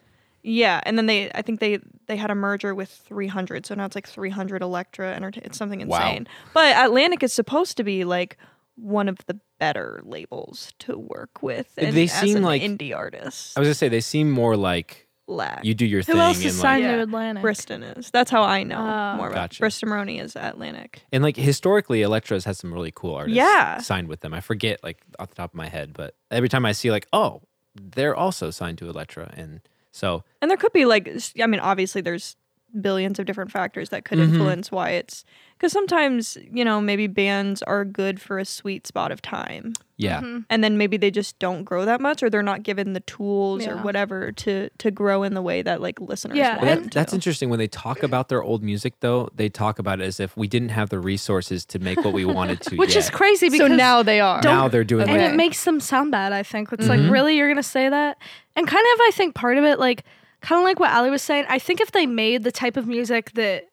Yeah, 0.50 0.80
and 0.84 0.98
then 0.98 1.08
they 1.08 1.30
I 1.36 1.42
think 1.42 1.60
they 1.60 1.80
they 2.08 2.16
had 2.16 2.32
a 2.32 2.36
merger 2.36 2.74
with 2.74 2.90
300, 2.90 3.66
so 3.66 3.76
now 3.76 3.86
it's 3.86 3.96
like 3.96 4.08
300 4.08 4.62
Elektra 4.62 5.14
Entertainment. 5.14 5.48
It's 5.48 5.58
something 5.58 5.86
Wow. 5.88 5.98
insane. 5.98 6.28
But 6.54 6.76
Atlantic 6.78 7.22
is 7.22 7.34
supposed 7.34 7.76
to 7.78 7.84
be 7.84 8.06
like 8.06 8.38
one 8.76 9.10
of 9.10 9.18
the 9.26 9.40
better 9.60 10.02
labels 10.06 10.72
to 10.80 10.98
work 10.98 11.42
with. 11.44 11.74
And 11.78 11.96
They 11.96 12.04
as 12.06 12.14
seem 12.14 12.38
an 12.38 12.44
like- 12.44 12.62
indie 12.62 12.96
artists. 12.96 13.58
I 13.58 13.60
was 13.60 13.68
gonna 13.68 13.74
say 13.76 13.90
they 13.90 14.00
seem 14.02 14.32
more 14.32 14.56
like 14.56 15.08
Lack. 15.28 15.66
you 15.66 15.74
do 15.74 15.86
your 15.86 16.02
thing 16.04 16.16
Who 16.16 16.22
else 16.22 16.38
and 16.38 16.46
is 16.46 16.58
like 16.60 16.62
signed 16.62 16.84
Yeah. 16.84 16.96
to 16.98 17.02
Atlantic? 17.02 17.42
Briston 17.42 17.84
is. 17.84 18.10
That's 18.12 18.32
how 18.32 18.44
I 18.44 18.64
know 18.64 18.78
Oh. 18.80 19.18
more 19.18 19.28
about. 19.28 19.50
Gotcha. 19.50 19.64
Briston 19.64 19.90
Maroney 19.90 20.20
is 20.20 20.38
Atlantic. 20.38 21.02
and 21.12 21.24
like 21.24 21.36
historically, 21.36 22.02
Elektra's 22.04 22.46
had 22.46 22.56
some 22.56 22.72
really 22.74 22.94
cool 22.96 23.16
artists 23.16 23.36
Yeah. 23.36 23.80
signed 23.80 24.08
with 24.08 24.22
them. 24.22 24.34
I 24.34 24.40
forget 24.40 24.82
like 24.84 25.00
off 25.20 25.28
the 25.30 25.36
top 25.36 25.52
of 25.52 25.56
my 25.56 25.68
head, 25.68 25.92
but 25.94 26.16
every 26.32 26.48
time 26.48 26.66
I 26.66 26.72
see 26.72 26.90
like, 26.92 27.08
oh, 27.12 27.42
they're 27.76 28.16
also 28.16 28.50
signed 28.52 28.78
to 28.78 28.88
Elektra, 28.90 29.34
and 29.36 29.60
so 29.98 30.24
And 30.42 30.50
there 30.50 30.58
could 30.58 30.74
be 30.74 30.86
like, 30.86 31.10
I 31.42 31.48
mean, 31.48 31.60
obviously 31.60 32.02
there's 32.02 32.36
billions 32.82 33.20
of 33.20 33.26
different 33.26 33.52
factors 33.52 33.90
that 33.90 34.06
could 34.06 34.18
Mhm. 34.18 34.24
influence 34.30 34.72
why 34.72 34.92
it's 34.92 35.24
because 35.58 35.72
sometimes 35.72 36.38
you 36.52 36.64
know 36.64 36.80
maybe 36.80 37.08
bands 37.08 37.62
are 37.64 37.84
good 37.84 38.22
for 38.22 38.38
a 38.40 38.46
sweet 38.46 38.86
spot 38.88 39.12
of 39.12 39.22
time 39.22 39.74
yeah, 40.00 40.20
Mm-hmm. 40.22 40.40
and 40.52 40.64
then 40.64 40.78
maybe 40.78 40.96
they 40.98 41.10
just 41.10 41.40
don't 41.40 41.64
grow 41.64 41.84
that 41.86 42.00
much 42.00 42.22
or 42.22 42.30
they're 42.30 42.44
not 42.44 42.62
given 42.62 42.94
the 42.94 43.00
tools 43.00 43.66
or 43.66 43.78
whatever 43.78 44.32
to 44.32 44.70
to 44.78 44.92
grow 44.92 45.24
in 45.24 45.34
the 45.34 45.42
way 45.42 45.64
that 45.64 45.82
like 45.82 46.00
listeners 46.00 46.38
Yeah, 46.38 46.50
want 46.58 46.62
That- 46.62 46.80
them 46.82 46.90
that's 46.94 47.14
interesting. 47.14 47.50
When 47.50 47.58
they 47.58 47.68
talk 47.68 48.04
about 48.04 48.30
their 48.30 48.44
old 48.44 48.62
music, 48.64 48.94
though, 49.00 49.30
they 49.36 49.50
talk 49.50 49.80
about 49.80 50.00
it 50.00 50.04
as 50.04 50.20
if 50.20 50.38
we 50.38 50.48
didn't 50.48 50.70
have 50.70 50.90
the 50.90 51.00
resources 51.00 51.66
to 51.66 51.80
make 51.80 52.04
what 52.06 52.14
we 52.14 52.26
wanted 52.40 52.62
to. 52.62 52.76
Which 52.76 52.96
is 52.96 53.10
crazy 53.10 53.50
because 53.50 53.70
so 53.72 53.76
now 53.76 54.04
they 54.04 54.20
are 54.22 54.40
now 54.44 54.68
they're 54.68 54.84
doing. 54.84 55.10
and 55.10 55.18
like- 55.20 55.32
it 55.32 55.36
makes 55.36 55.64
them 55.64 55.80
sound 55.80 56.12
bad. 56.12 56.32
I 56.32 56.44
think 56.44 56.72
it's 56.72 56.86
Mhm. 56.86 56.90
like 56.90 57.12
really 57.12 57.36
you're 57.36 57.48
gonna 57.50 57.64
say 57.64 57.90
that, 57.90 58.18
and 58.56 58.68
kind 58.68 58.86
of 58.94 59.00
I 59.02 59.12
think 59.16 59.34
part 59.34 59.58
of 59.58 59.64
it 59.64 59.80
like 59.80 60.04
kind 60.42 60.60
of 60.60 60.64
like 60.64 60.80
what 60.80 60.92
Ali 60.92 61.10
was 61.10 61.22
saying. 61.22 61.46
I 61.50 61.60
think 61.60 61.82
if 61.82 61.92
they 61.92 62.06
made 62.06 62.44
the 62.44 62.52
type 62.52 62.78
of 62.78 62.88
music 62.88 63.32
that 63.34 63.66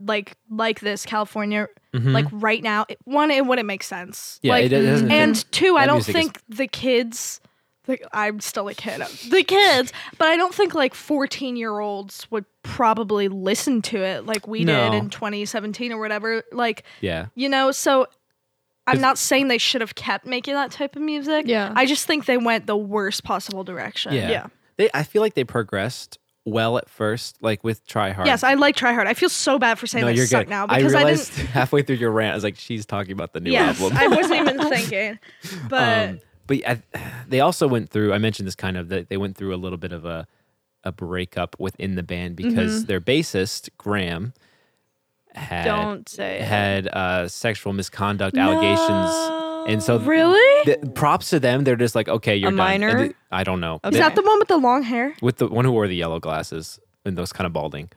like 0.00 0.36
like 0.50 0.80
this 0.80 1.04
California 1.04 1.66
Mhm. 1.92 2.12
like 2.12 2.26
right 2.30 2.62
now, 2.62 2.86
it, 2.88 2.98
one 3.04 3.30
it 3.30 3.44
wouldn't 3.46 3.66
make 3.66 3.82
sense. 3.82 4.38
yeah, 4.42 4.52
like, 4.52 4.66
it 4.66 4.68
doesn't. 4.70 5.10
and 5.10 5.52
two, 5.52 5.76
I 5.76 5.86
don't 5.86 5.96
music 5.96 6.14
is- 6.14 6.20
think 6.22 6.40
the 6.48 6.66
kids. 6.66 7.40
The, 7.86 7.98
I'm 8.16 8.40
still 8.40 8.66
a 8.68 8.74
kid. 8.74 9.02
The 9.28 9.42
kids, 9.44 9.92
but 10.16 10.28
I 10.28 10.36
don't 10.38 10.54
think 10.54 10.74
like 10.74 10.94
14 10.94 11.54
year 11.56 11.80
olds 11.80 12.26
would 12.30 12.46
probably 12.62 13.28
listen 13.28 13.82
to 13.82 13.98
it 14.02 14.24
like 14.24 14.48
we 14.48 14.64
No. 14.64 14.90
did 14.90 14.96
in 14.96 15.10
2017 15.10 15.92
or 15.92 15.98
whatever. 16.00 16.42
Like, 16.50 16.84
yeah, 17.02 17.26
you 17.34 17.48
know, 17.48 17.72
so 17.72 18.06
I'm 18.86 19.00
not 19.02 19.18
saying 19.18 19.48
they 19.48 19.58
should 19.58 19.82
have 19.82 19.94
kept 19.94 20.24
making 20.24 20.54
that 20.54 20.70
type 20.70 20.96
of 20.96 21.02
music. 21.02 21.44
Yeah. 21.46 21.72
I 21.76 21.84
just 21.84 22.06
think 22.06 22.24
they 22.26 22.38
went 22.38 22.66
the 22.66 22.76
worst 22.76 23.22
possible 23.22 23.64
direction. 23.64 24.14
yeah, 24.14 24.30
Yeah. 24.30 24.46
They, 24.76 24.90
I 24.94 25.02
feel 25.02 25.22
like 25.22 25.34
they 25.34 25.44
progressed 25.44 26.18
well 26.46 26.76
at 26.76 26.88
first, 26.90 27.36
like 27.42 27.64
with 27.64 27.86
Try 27.86 28.10
Hard. 28.10 28.26
Yes, 28.26 28.42
I 28.44 28.54
like 28.54 28.76
Try 28.76 28.92
Hard. 28.92 29.06
I 29.06 29.14
feel 29.14 29.28
so 29.30 29.58
bad 29.58 29.78
for 29.78 29.86
saying 29.86 30.02
no, 30.02 30.08
they 30.08 30.16
you're 30.16 30.26
suck 30.26 30.44
good. 30.46 30.50
now 30.50 30.66
I 30.68 30.78
because 30.78 30.94
I, 30.94 30.98
realized 30.98 31.36
didn't. 31.36 31.48
halfway 31.52 31.82
through 31.82 31.96
your 31.96 32.10
rant, 32.10 32.32
I 32.32 32.34
was 32.34 32.44
like, 32.44 32.56
she's 32.56 32.84
talking 32.84 33.12
about 33.12 33.32
the 33.32 33.40
new 33.40 33.50
Yes, 33.52 33.80
album. 33.80 33.96
I 33.98 34.08
wasn't 34.08 34.40
even 34.40 34.58
thinking. 34.68 35.18
But 35.68 36.08
um, 36.10 36.20
but 36.46 36.58
I, 36.66 36.82
they 37.28 37.40
also 37.40 37.66
went 37.66 37.88
through. 37.90 38.12
I 38.12 38.18
mentioned 38.18 38.46
this 38.46 38.54
kind 38.56 38.76
of 38.76 38.88
that 38.90 39.08
they 39.08 39.16
went 39.16 39.36
through 39.36 39.54
a 39.54 39.56
little 39.56 39.78
bit 39.78 39.92
of 39.92 40.04
a 40.04 40.26
a 40.82 40.92
breakup 40.92 41.56
within 41.58 41.94
the 41.94 42.02
band 42.02 42.36
because 42.36 42.80
Mm-hmm. 42.80 42.86
their 42.88 43.00
bassist 43.00 43.70
Graham 43.78 44.34
had 45.34 45.64
don't 45.64 46.06
say 46.08 46.40
had 46.40 46.86
uh, 46.88 47.26
sexual 47.26 47.72
misconduct 47.72 48.36
allegations, 48.36 49.10
and 49.68 49.82
so 49.82 49.98
really, 49.98 50.38
the, 50.64 50.90
props 50.94 51.30
to 51.30 51.40
them. 51.40 51.64
They're 51.64 51.76
just 51.76 51.94
like, 51.94 52.08
okay, 52.08 52.36
you're 52.36 52.48
A 52.48 52.52
done. 52.52 52.56
minor? 52.56 52.98
Th- 52.98 53.16
I 53.30 53.44
don't 53.44 53.60
know. 53.60 53.80
Oh, 53.84 53.88
is 53.88 53.94
Okay. 53.94 54.02
that 54.02 54.14
the 54.14 54.22
one 54.22 54.38
with 54.38 54.48
the 54.48 54.56
long 54.58 54.82
hair? 54.82 55.14
with 55.22 55.36
the 55.36 55.48
one 55.48 55.64
who 55.64 55.72
wore 55.72 55.86
the 55.88 55.96
yellow 55.96 56.20
glasses 56.20 56.78
and 57.04 57.16
those 57.18 57.32
kind 57.32 57.46
of 57.46 57.52
balding? 57.52 57.90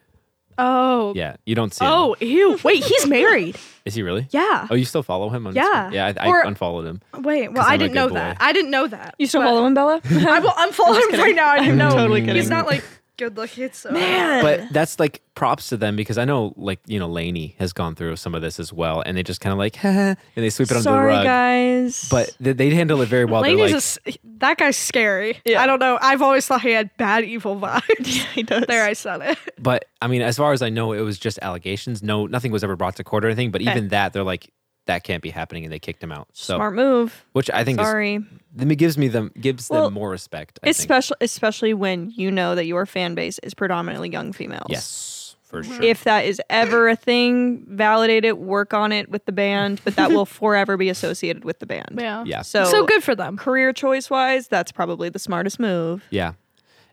Oh. 0.59 1.13
Yeah, 1.15 1.35
you 1.45 1.53
don't 1.53 1.71
see. 1.73 1.85
Oh, 1.85 2.13
him. 2.13 2.17
Oh, 2.21 2.25
ew. 2.25 2.59
Wait, 2.63 2.83
he's 2.83 3.05
married. 3.05 3.57
is 3.85 3.93
he 3.93 4.01
really? 4.01 4.27
Yeah. 4.31 4.67
Oh, 4.71 4.73
you 4.75 4.85
still 4.85 5.03
follow 5.03 5.29
him? 5.29 5.45
on 5.45 5.53
Yeah. 5.55 5.63
Instagram? 5.63 5.93
Yeah, 5.93 6.13
I, 6.19 6.25
I 6.25 6.29
Or- 6.29 6.41
unfollowed 6.41 6.85
him. 6.87 7.01
Wait, 7.19 7.49
well, 7.49 7.57
'Cause 7.63 7.65
I 7.69 7.73
I'm 7.73 7.75
a 7.75 7.83
didn't 7.83 7.93
know 7.95 8.07
good 8.07 8.13
boy. 8.15 8.19
that. 8.19 8.37
I 8.39 8.53
didn't 8.53 8.71
know 8.71 8.87
that. 8.87 9.15
you 9.19 9.27
still 9.27 9.41
but 9.41 9.47
follow 9.47 9.65
him 9.67 9.73
bella 9.75 10.01
I 10.09 10.39
will 10.39 10.49
unfollow 10.51 10.99
him 11.13 11.19
right 11.19 11.35
now. 11.35 11.47
I 11.49 11.59
didn't 11.59 11.77
know. 11.77 11.91
totally 11.91 12.21
kidding. 12.21 12.35
He's 12.37 12.49
not 12.49 12.65
like 12.65 12.83
good 13.17 13.35
looking. 13.37 13.71
So. 13.73 13.91
Man. 13.91 14.43
but 14.43 14.71
that's 14.71 14.99
like 14.99 15.21
props 15.35 15.69
to 15.69 15.77
them 15.77 15.95
because 15.95 16.17
I 16.17 16.25
know 16.25 16.53
like 16.57 16.79
you 16.87 16.99
know 16.99 17.07
LANY 17.07 17.55
has 17.59 17.73
gone 17.73 17.95
through 17.95 18.15
some 18.15 18.33
of 18.35 18.41
this 18.41 18.59
as 18.59 18.71
well, 18.71 19.01
and 19.01 19.17
they 19.17 19.23
just 19.23 19.41
kind 19.41 19.51
of 19.51 19.59
like 19.59 19.83
and 19.83 20.17
they 20.35 20.49
sweep 20.49 20.67
it 20.71 20.77
under 20.77 20.79
the 20.79 20.83
sorry 20.83 21.11
rug. 21.13 21.23
guys 21.25 22.07
But 22.09 22.35
they, 22.39 22.53
they 22.53 22.69
handle 22.71 23.01
it 23.01 23.07
very 23.09 23.25
well. 23.25 23.41
They're 23.43 23.55
like, 23.55 23.73
a 23.73 23.77
s 23.77 23.99
that 24.39 24.57
guy's 24.57 24.77
scary. 24.77 25.39
Yeah. 25.45 25.61
I 25.61 25.65
don't 25.65 25.79
know. 25.79 25.97
I've 26.01 26.21
always 26.21 26.45
thought 26.45 26.61
he 26.61 26.71
had 26.71 26.95
bad 26.97 27.23
evil 27.23 27.59
vibes. 27.59 27.81
Yeah, 27.99 28.23
he 28.33 28.43
does 28.43 28.63
there, 28.67 28.85
I 28.85 28.93
said 28.93 29.21
it. 29.21 29.37
but 29.59 29.85
I 30.01 30.07
mean, 30.07 30.21
as 30.21 30.37
far 30.37 30.53
as 30.53 30.61
I 30.61 30.69
know, 30.69 30.93
it 30.93 31.01
was 31.01 31.17
just 31.19 31.39
allegations. 31.41 32.01
No, 32.03 32.25
nothing 32.27 32.51
was 32.51 32.63
ever 32.63 32.75
brought 32.75 32.95
to 32.97 33.03
court 33.03 33.25
or 33.25 33.27
anything. 33.27 33.51
But 33.51 33.61
Okay. 33.61 33.71
even 33.71 33.87
that, 33.89 34.13
they're 34.13 34.23
like, 34.23 34.49
that 34.87 35.03
can't 35.03 35.21
be 35.23 35.29
happening, 35.29 35.63
and 35.63 35.71
they 35.71 35.79
kicked 35.79 36.01
him 36.03 36.11
out. 36.11 36.27
So, 36.33 36.55
smart 36.55 36.73
move 36.73 37.25
which 37.33 37.49
I 37.53 37.63
think 37.63 37.79
is, 37.79 37.85
sorry 37.85 38.19
it 38.59 38.75
gives 38.77 38.97
me 38.97 39.07
them 39.07 39.31
gives 39.39 39.69
Well, 39.69 39.85
them 39.85 39.93
more 39.93 40.09
respect. 40.09 40.59
I 40.63 40.67
think. 40.67 40.77
especially 40.77 41.17
especially 41.21 41.73
when 41.73 42.11
you 42.11 42.31
know 42.31 42.55
that 42.55 42.65
your 42.65 42.85
fan 42.85 43.13
base 43.15 43.39
is 43.43 43.53
predominantly 43.53 44.09
young 44.09 44.33
females 44.33 44.65
Yes, 44.69 45.35
for 45.43 45.63
sure. 45.63 45.81
if 45.83 46.03
that 46.05 46.25
is 46.25 46.41
ever 46.49 46.89
a 46.89 46.95
thing 46.95 47.65
validate 47.69 48.25
it 48.25 48.37
work 48.39 48.73
on 48.73 48.91
it 48.91 49.09
with 49.09 49.25
the 49.25 49.31
band 49.31 49.79
but 49.83 49.95
that 49.95 50.11
will 50.11 50.25
forever 50.41 50.75
be 50.77 50.89
associated 50.89 51.45
with 51.45 51.59
the 51.59 51.65
band 51.67 51.95
Yeah. 51.99 52.23
yeah, 52.25 52.41
so 52.41 52.65
So 52.65 52.85
good 52.85 53.03
for 53.03 53.13
them. 53.15 53.37
career 53.37 53.71
choice 53.73 54.09
wise 54.09 54.47
that's 54.47 54.71
probably 54.71 55.09
the 55.09 55.19
smartest 55.19 55.59
move 55.59 56.03
Yeah. 56.09 56.33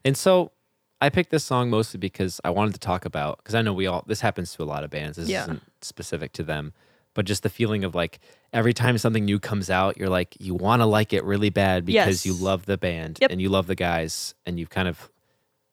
And 0.04 0.16
so 0.18 0.50
I 1.00 1.08
picked 1.10 1.30
this 1.30 1.44
song 1.44 1.70
mostly 1.70 1.98
because 1.98 2.40
I 2.44 2.50
wanted 2.50 2.74
to 2.74 2.80
talk 2.80 3.04
about 3.06 3.38
because 3.38 3.54
I 3.54 3.62
know 3.62 3.72
we 3.72 3.86
all 3.86 4.04
this 4.06 4.20
happens 4.20 4.54
to 4.54 4.62
a 4.62 4.64
lot 4.64 4.84
of 4.84 4.90
bands. 4.90 5.16
This 5.16 5.28
Yeah. 5.28 5.42
isn't 5.42 5.62
specific 5.82 6.32
to 6.34 6.42
them. 6.42 6.72
But 7.14 7.26
just 7.26 7.42
the 7.44 7.48
feeling 7.48 7.84
of 7.84 7.94
like 7.94 8.18
every 8.52 8.74
time 8.74 8.98
something 8.98 9.24
new 9.24 9.38
comes 9.38 9.70
out, 9.70 9.96
you're 9.96 10.08
like 10.08 10.36
you 10.40 10.54
want 10.54 10.82
to 10.82 10.86
like 10.86 11.12
it 11.12 11.24
really 11.24 11.50
bad 11.50 11.84
because 11.86 12.24
Yes. 12.24 12.26
you 12.26 12.34
love 12.34 12.66
the 12.66 12.76
band 12.76 13.18
Yep. 13.20 13.30
and 13.30 13.40
you 13.40 13.48
love 13.48 13.66
the 13.68 13.74
guys 13.76 14.34
and 14.46 14.58
you 14.58 14.66
kind 14.66 14.88
of 14.88 15.08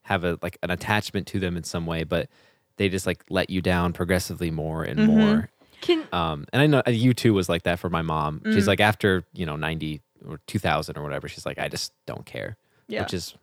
have 0.03 0.23
a 0.23 0.37
like 0.41 0.57
an 0.63 0.69
attachment 0.71 1.27
to 1.27 1.39
them 1.39 1.57
in 1.57 1.63
some 1.63 1.85
way, 1.85 2.03
but 2.03 2.29
they 2.77 2.89
just 2.89 3.05
like 3.05 3.23
let 3.29 3.49
you 3.49 3.61
down 3.61 3.91
progressively 3.93 4.51
more 4.51 4.83
and 4.83 4.99
Mm-hmm. 4.99 5.17
more. 5.19 5.49
Can 5.81 6.07
Um, 6.13 6.45
and 6.53 6.61
I 6.61 6.67
know 6.67 6.81
U2 6.85 7.33
was 7.33 7.49
like 7.49 7.63
that 7.63 7.79
for 7.79 7.89
my 7.89 8.03
mom. 8.03 8.39
Mm. 8.41 8.53
She's 8.53 8.67
like 8.67 8.79
after 8.79 9.23
you 9.33 9.45
know 9.47 9.55
ninety 9.55 10.01
or 10.27 10.39
two 10.45 10.59
thousand 10.59 10.95
or 10.97 11.01
whatever. 11.03 11.27
She's 11.27 11.45
like 11.45 11.57
I 11.57 11.67
just 11.69 11.91
don't 12.05 12.25
care. 12.25 12.55
Yeah. 12.87 13.01
Which 13.01 13.13
is, 13.15 13.33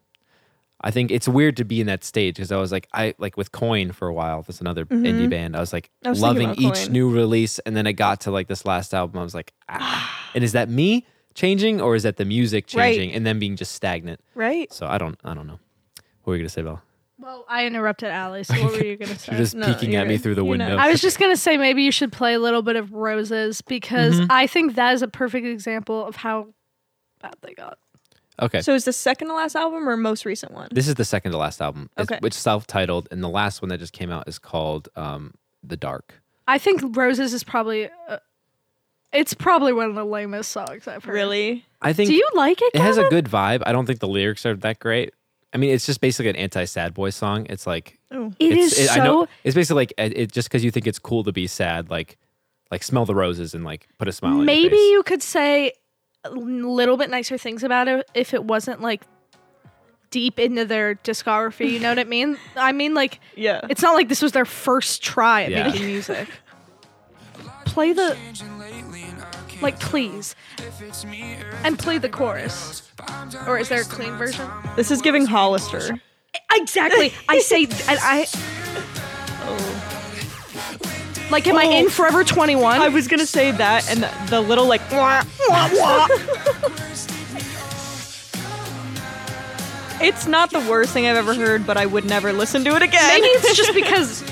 I 0.81 0.91
think 0.93 1.11
it's 1.11 1.27
weird 1.29 1.57
to 1.57 1.65
be 1.65 1.81
in 1.81 1.89
that 1.89 2.05
stage 2.05 2.37
because 2.37 2.53
I 2.53 2.57
was 2.57 2.71
like 2.71 2.87
I 2.93 3.15
like 3.19 3.37
with 3.37 3.51
Coin 3.53 3.91
for 3.93 4.07
a 4.09 4.13
while. 4.15 4.43
That's 4.43 4.61
another 4.61 4.85
indie 4.87 5.29
band. 5.29 5.57
I 5.57 5.61
was 5.61 5.73
like 5.73 5.87
Mm-hmm. 5.89 6.07
I 6.07 6.11
was 6.11 6.21
loving 6.21 6.51
each 6.57 6.75
Coin. 6.85 6.93
new 6.93 7.11
release, 7.11 7.59
and 7.61 7.77
then 7.77 7.87
I 7.87 7.93
got 7.93 8.21
to 8.23 8.31
like 8.31 8.47
this 8.49 8.65
last 8.65 8.95
album. 8.95 9.19
I 9.19 9.23
was 9.25 9.35
like, 9.35 9.53
ah. 9.69 10.31
and 10.35 10.45
is 10.45 10.53
that 10.53 10.69
me 10.69 11.05
changing 11.35 11.81
or 11.81 11.95
is 11.95 12.03
that 12.05 12.17
the 12.17 12.25
music 12.25 12.67
Right. 12.75 12.95
changing 12.95 13.13
and 13.13 13.27
then 13.27 13.39
being 13.39 13.57
just 13.57 13.73
stagnant? 13.73 14.21
right? 14.35 14.73
So 14.73 14.87
I 14.87 14.99
don't 14.99 15.19
I 15.25 15.35
don't 15.35 15.47
know. 15.47 15.59
What 16.23 16.33
were 16.33 16.37
you 16.37 16.43
gonna 16.43 16.49
say, 16.51 16.63
Bella? 16.63 16.83
well, 17.21 17.45
I 17.49 17.67
interrupted 17.67 18.13
Ali. 18.13 18.45
So 18.45 18.55
what 18.63 18.75
were 18.75 18.85
you 18.85 18.97
gonna 18.97 19.19
say? 19.19 19.33
You're 19.33 19.39
just 19.41 19.57
No, 19.57 19.67
peeking 19.67 19.97
at 19.97 20.03
you're- 20.03 20.09
me 20.15 20.19
through 20.19 20.37
the 20.37 20.45
you 20.45 20.57
know. 20.57 20.67
window. 20.67 20.77
I 20.77 20.89
was 20.91 21.01
just 21.01 21.19
gonna 21.19 21.37
say 21.37 21.57
maybe 21.57 21.83
you 21.83 21.91
should 21.91 22.13
play 22.13 22.35
a 22.35 22.39
little 22.39 22.63
bit 22.63 22.77
of 22.77 22.93
Roses 22.93 23.63
because 23.63 24.15
Mm-hmm. 24.21 24.31
I 24.31 24.47
think 24.47 24.77
that 24.77 24.95
is 24.95 25.03
a 25.03 25.09
perfect 25.09 25.45
example 25.45 26.07
of 26.07 26.15
how 26.15 26.55
bad 27.21 27.35
they 27.43 27.55
got. 27.55 27.79
Okay. 28.41 28.61
So 28.61 28.75
is 28.75 28.85
the 28.85 28.93
second 28.93 29.29
to 29.29 29.35
last 29.35 29.55
album 29.57 29.89
or 29.89 29.97
most 29.97 30.25
recent 30.25 30.53
one? 30.53 30.69
This 30.73 30.89
is 30.89 30.95
the 30.97 31.05
second 31.05 31.33
to 31.33 31.39
last 31.39 31.61
album, 31.61 31.91
It's- 31.97 32.05
Okay. 32.13 32.19
which 32.21 32.35
self-titled, 32.35 33.09
and 33.11 33.23
the 33.23 33.29
last 33.29 33.63
one 33.63 33.69
that 33.71 33.79
just 33.79 33.93
came 33.93 34.11
out 34.11 34.29
is 34.29 34.39
called 34.39 34.89
um, 34.97 35.35
"The 35.63 35.77
Dark." 35.77 36.15
I 36.47 36.59
think 36.59 36.97
Roses 36.97 37.35
is 37.35 37.45
probably. 37.45 37.89
Uh, 38.09 38.19
it's 39.13 39.33
probably 39.33 39.73
one 39.73 39.89
of 39.89 39.95
the 39.95 40.05
lamest 40.05 40.51
songs 40.53 40.87
I've 40.87 41.03
heard. 41.05 41.15
Really? 41.15 41.65
I 41.81 41.93
think 41.95 42.09
Do 42.11 42.15
you 42.15 42.29
like 42.35 42.61
it? 42.61 42.73
it 42.75 42.81
has 42.81 42.99
a 42.99 43.09
good 43.09 43.25
vibe. 43.25 43.63
I 43.65 43.73
don't 43.73 43.87
think 43.87 44.01
the 44.01 44.09
lyrics 44.09 44.45
are 44.45 44.55
that 44.57 44.79
great. 44.81 45.15
I 45.55 45.57
mean, 45.57 45.71
it's 45.71 45.87
just 45.87 46.03
basically 46.03 46.29
an 46.29 46.37
anti-sad 46.37 46.93
boy 46.93 47.09
song. 47.11 47.47
It's 47.49 47.67
like 47.67 47.99
Oh. 48.11 48.33
It 48.39 48.53
it's, 48.53 48.73
is 48.75 48.79
it- 48.81 48.89
so. 48.89 49.01
I 49.01 49.05
know 49.05 49.27
it's 49.45 49.55
basically 49.55 49.77
like 49.83 49.95
it, 49.97 50.17
it 50.19 50.33
just 50.33 50.49
because 50.49 50.63
you 50.63 50.71
think 50.71 50.87
it's 50.87 50.99
cool 50.99 51.25
to 51.25 51.33
be 51.33 51.47
sad, 51.47 51.89
like 51.91 52.19
like 52.71 52.83
smell 52.83 53.07
the 53.07 53.15
roses 53.15 53.55
and 53.55 53.65
like 53.65 53.89
put 53.99 54.09
a 54.09 54.13
smile. 54.13 54.33
on 54.33 54.37
your 54.39 54.45
Maybe 54.45 54.69
face. 54.77 54.91
you 54.91 55.03
could 55.05 55.23
say 55.23 55.69
a 55.69 55.73
little 56.31 56.97
bit 56.97 57.11
nicer 57.11 57.39
things 57.39 57.63
about 57.63 57.89
it 57.89 58.09
if 58.15 58.35
it 58.35 58.45
wasn't 58.45 58.81
like 58.81 59.03
deep 60.11 60.39
into 60.39 60.65
their 60.65 60.95
discography. 60.97 61.71
You 61.71 61.81
know 61.81 61.91
what 61.91 61.99
I 61.99 62.05
mean? 62.05 62.39
I 62.57 62.73
mean, 62.73 62.95
like 62.95 63.21
Yeah. 63.37 63.61
it's 63.69 63.83
not 63.83 63.95
like 63.95 64.09
this 64.09 64.23
was 64.23 64.33
their 64.33 64.45
first 64.47 65.03
try 65.03 65.43
at 65.45 65.51
Yeah. 65.51 65.69
making 65.69 65.87
music. 65.87 66.29
Play 67.65 67.93
the 67.93 68.17
like, 69.61 69.79
please, 69.81 70.35
and 71.65 71.79
play 71.79 71.99
the 71.99 72.09
chorus. 72.09 72.83
Or 73.47 73.59
is 73.59 73.69
there 73.69 73.81
a 73.83 73.85
clean 73.85 74.17
version? 74.17 74.49
This 74.77 74.91
is 74.91 75.03
giving 75.03 75.27
Hollister. 75.27 76.01
Exactly. 76.55 77.13
I 77.29 77.41
say, 77.41 77.65
and 77.65 77.99
I. 78.03 78.27
Like, 81.31 81.47
am 81.47 81.57
I 81.57 81.65
in 81.65 81.87
oh. 81.87 81.91
Forever 81.91 82.25
21? 82.25 82.81
I 82.81 82.89
was 82.89 83.07
gonna 83.07 83.27
say 83.27 83.51
that, 83.51 83.91
and 83.91 84.03
the, 84.03 84.11
the 84.31 84.41
little 84.41 84.67
like 84.67 84.81
wah, 84.91 85.23
wah, 85.49 85.69
wah. 85.75 86.07
it's 90.01 90.27
not 90.27 90.51
the 90.51 90.61
worst 90.61 90.93
thing 90.93 91.07
I've 91.07 91.17
ever 91.17 91.35
heard, 91.35 91.67
but 91.67 91.77
I 91.77 91.85
would 91.87 92.05
never 92.05 92.33
listen 92.33 92.65
to 92.65 92.75
it 92.77 92.83
again. 92.83 93.09
Maybe 93.09 93.27
it's 93.27 93.57
just 93.57 93.75
because, 93.75 94.23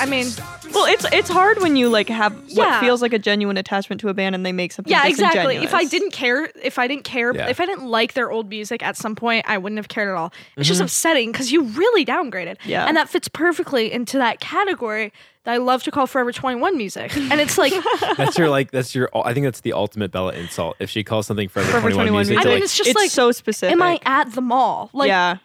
I 0.00 0.06
mean, 0.06 0.26
well, 0.72 0.86
it's 0.86 1.04
it's 1.12 1.28
hard 1.28 1.60
when 1.60 1.76
you 1.76 1.88
like 1.88 2.08
have 2.08 2.36
Yeah. 2.46 2.64
what 2.64 2.80
feels 2.80 3.00
like 3.02 3.12
a 3.12 3.18
genuine 3.18 3.56
attachment 3.56 4.00
to 4.02 4.08
a 4.08 4.14
band, 4.14 4.34
and 4.34 4.44
they 4.44 4.52
make 4.52 4.72
something. 4.72 4.90
yeah, 4.90 5.06
exactly. 5.06 5.56
If 5.56 5.72
I 5.74 5.84
disingenuous. 5.84 5.90
didn't 5.90 6.10
care, 6.12 6.52
if 6.62 6.78
I 6.78 6.86
didn't 6.86 7.04
care, 7.04 7.34
Yeah. 7.34 7.48
if 7.48 7.60
I 7.60 7.66
didn't 7.66 7.86
like 7.86 8.14
their 8.14 8.30
old 8.30 8.48
music 8.48 8.82
at 8.82 8.96
some 8.96 9.14
point, 9.14 9.44
I 9.48 9.58
wouldn't 9.58 9.78
have 9.78 9.88
cared 9.88 10.08
at 10.08 10.14
all. 10.14 10.32
It's 10.56 10.66
just 10.68 10.78
Mm-hmm. 10.78 10.84
upsetting 10.86 11.32
because 11.32 11.52
you 11.52 11.62
really 11.64 12.04
downgraded. 12.04 12.56
Yeah. 12.64 12.86
And 12.86 12.96
that 12.96 13.08
fits 13.08 13.28
perfectly 13.28 13.92
into 13.92 14.18
that 14.18 14.40
category 14.40 15.12
that 15.44 15.52
I 15.52 15.56
love 15.58 15.82
to 15.84 15.90
call 15.90 16.06
Forever 16.06 16.32
21 16.32 16.76
music. 16.76 17.14
And 17.16 17.40
it's 17.40 17.58
like, 17.58 17.72
that's 18.16 18.38
your 18.38 18.48
like 18.48 18.70
that's 18.70 18.94
your. 18.94 19.10
I 19.14 19.32
think 19.34 19.44
that's 19.44 19.60
the 19.60 19.74
ultimate 19.74 20.10
Bella 20.10 20.32
insult. 20.32 20.76
If 20.80 20.90
she 20.90 21.04
calls 21.04 21.26
something 21.26 21.48
Forever, 21.48 21.70
Forever 21.70 21.90
21, 21.90 22.06
21 22.06 22.26
music, 22.26 22.38
I 22.38 22.42
to, 22.42 22.48
mean, 22.48 22.54
like, 22.56 22.64
it's 22.64 22.76
just 22.76 22.96
like, 22.96 23.10
so 23.10 23.30
specific. 23.32 23.72
am 23.72 23.82
I 23.82 24.00
at 24.04 24.32
the 24.32 24.40
mall? 24.40 24.90
Like, 24.92 25.08
yeah, 25.08 25.36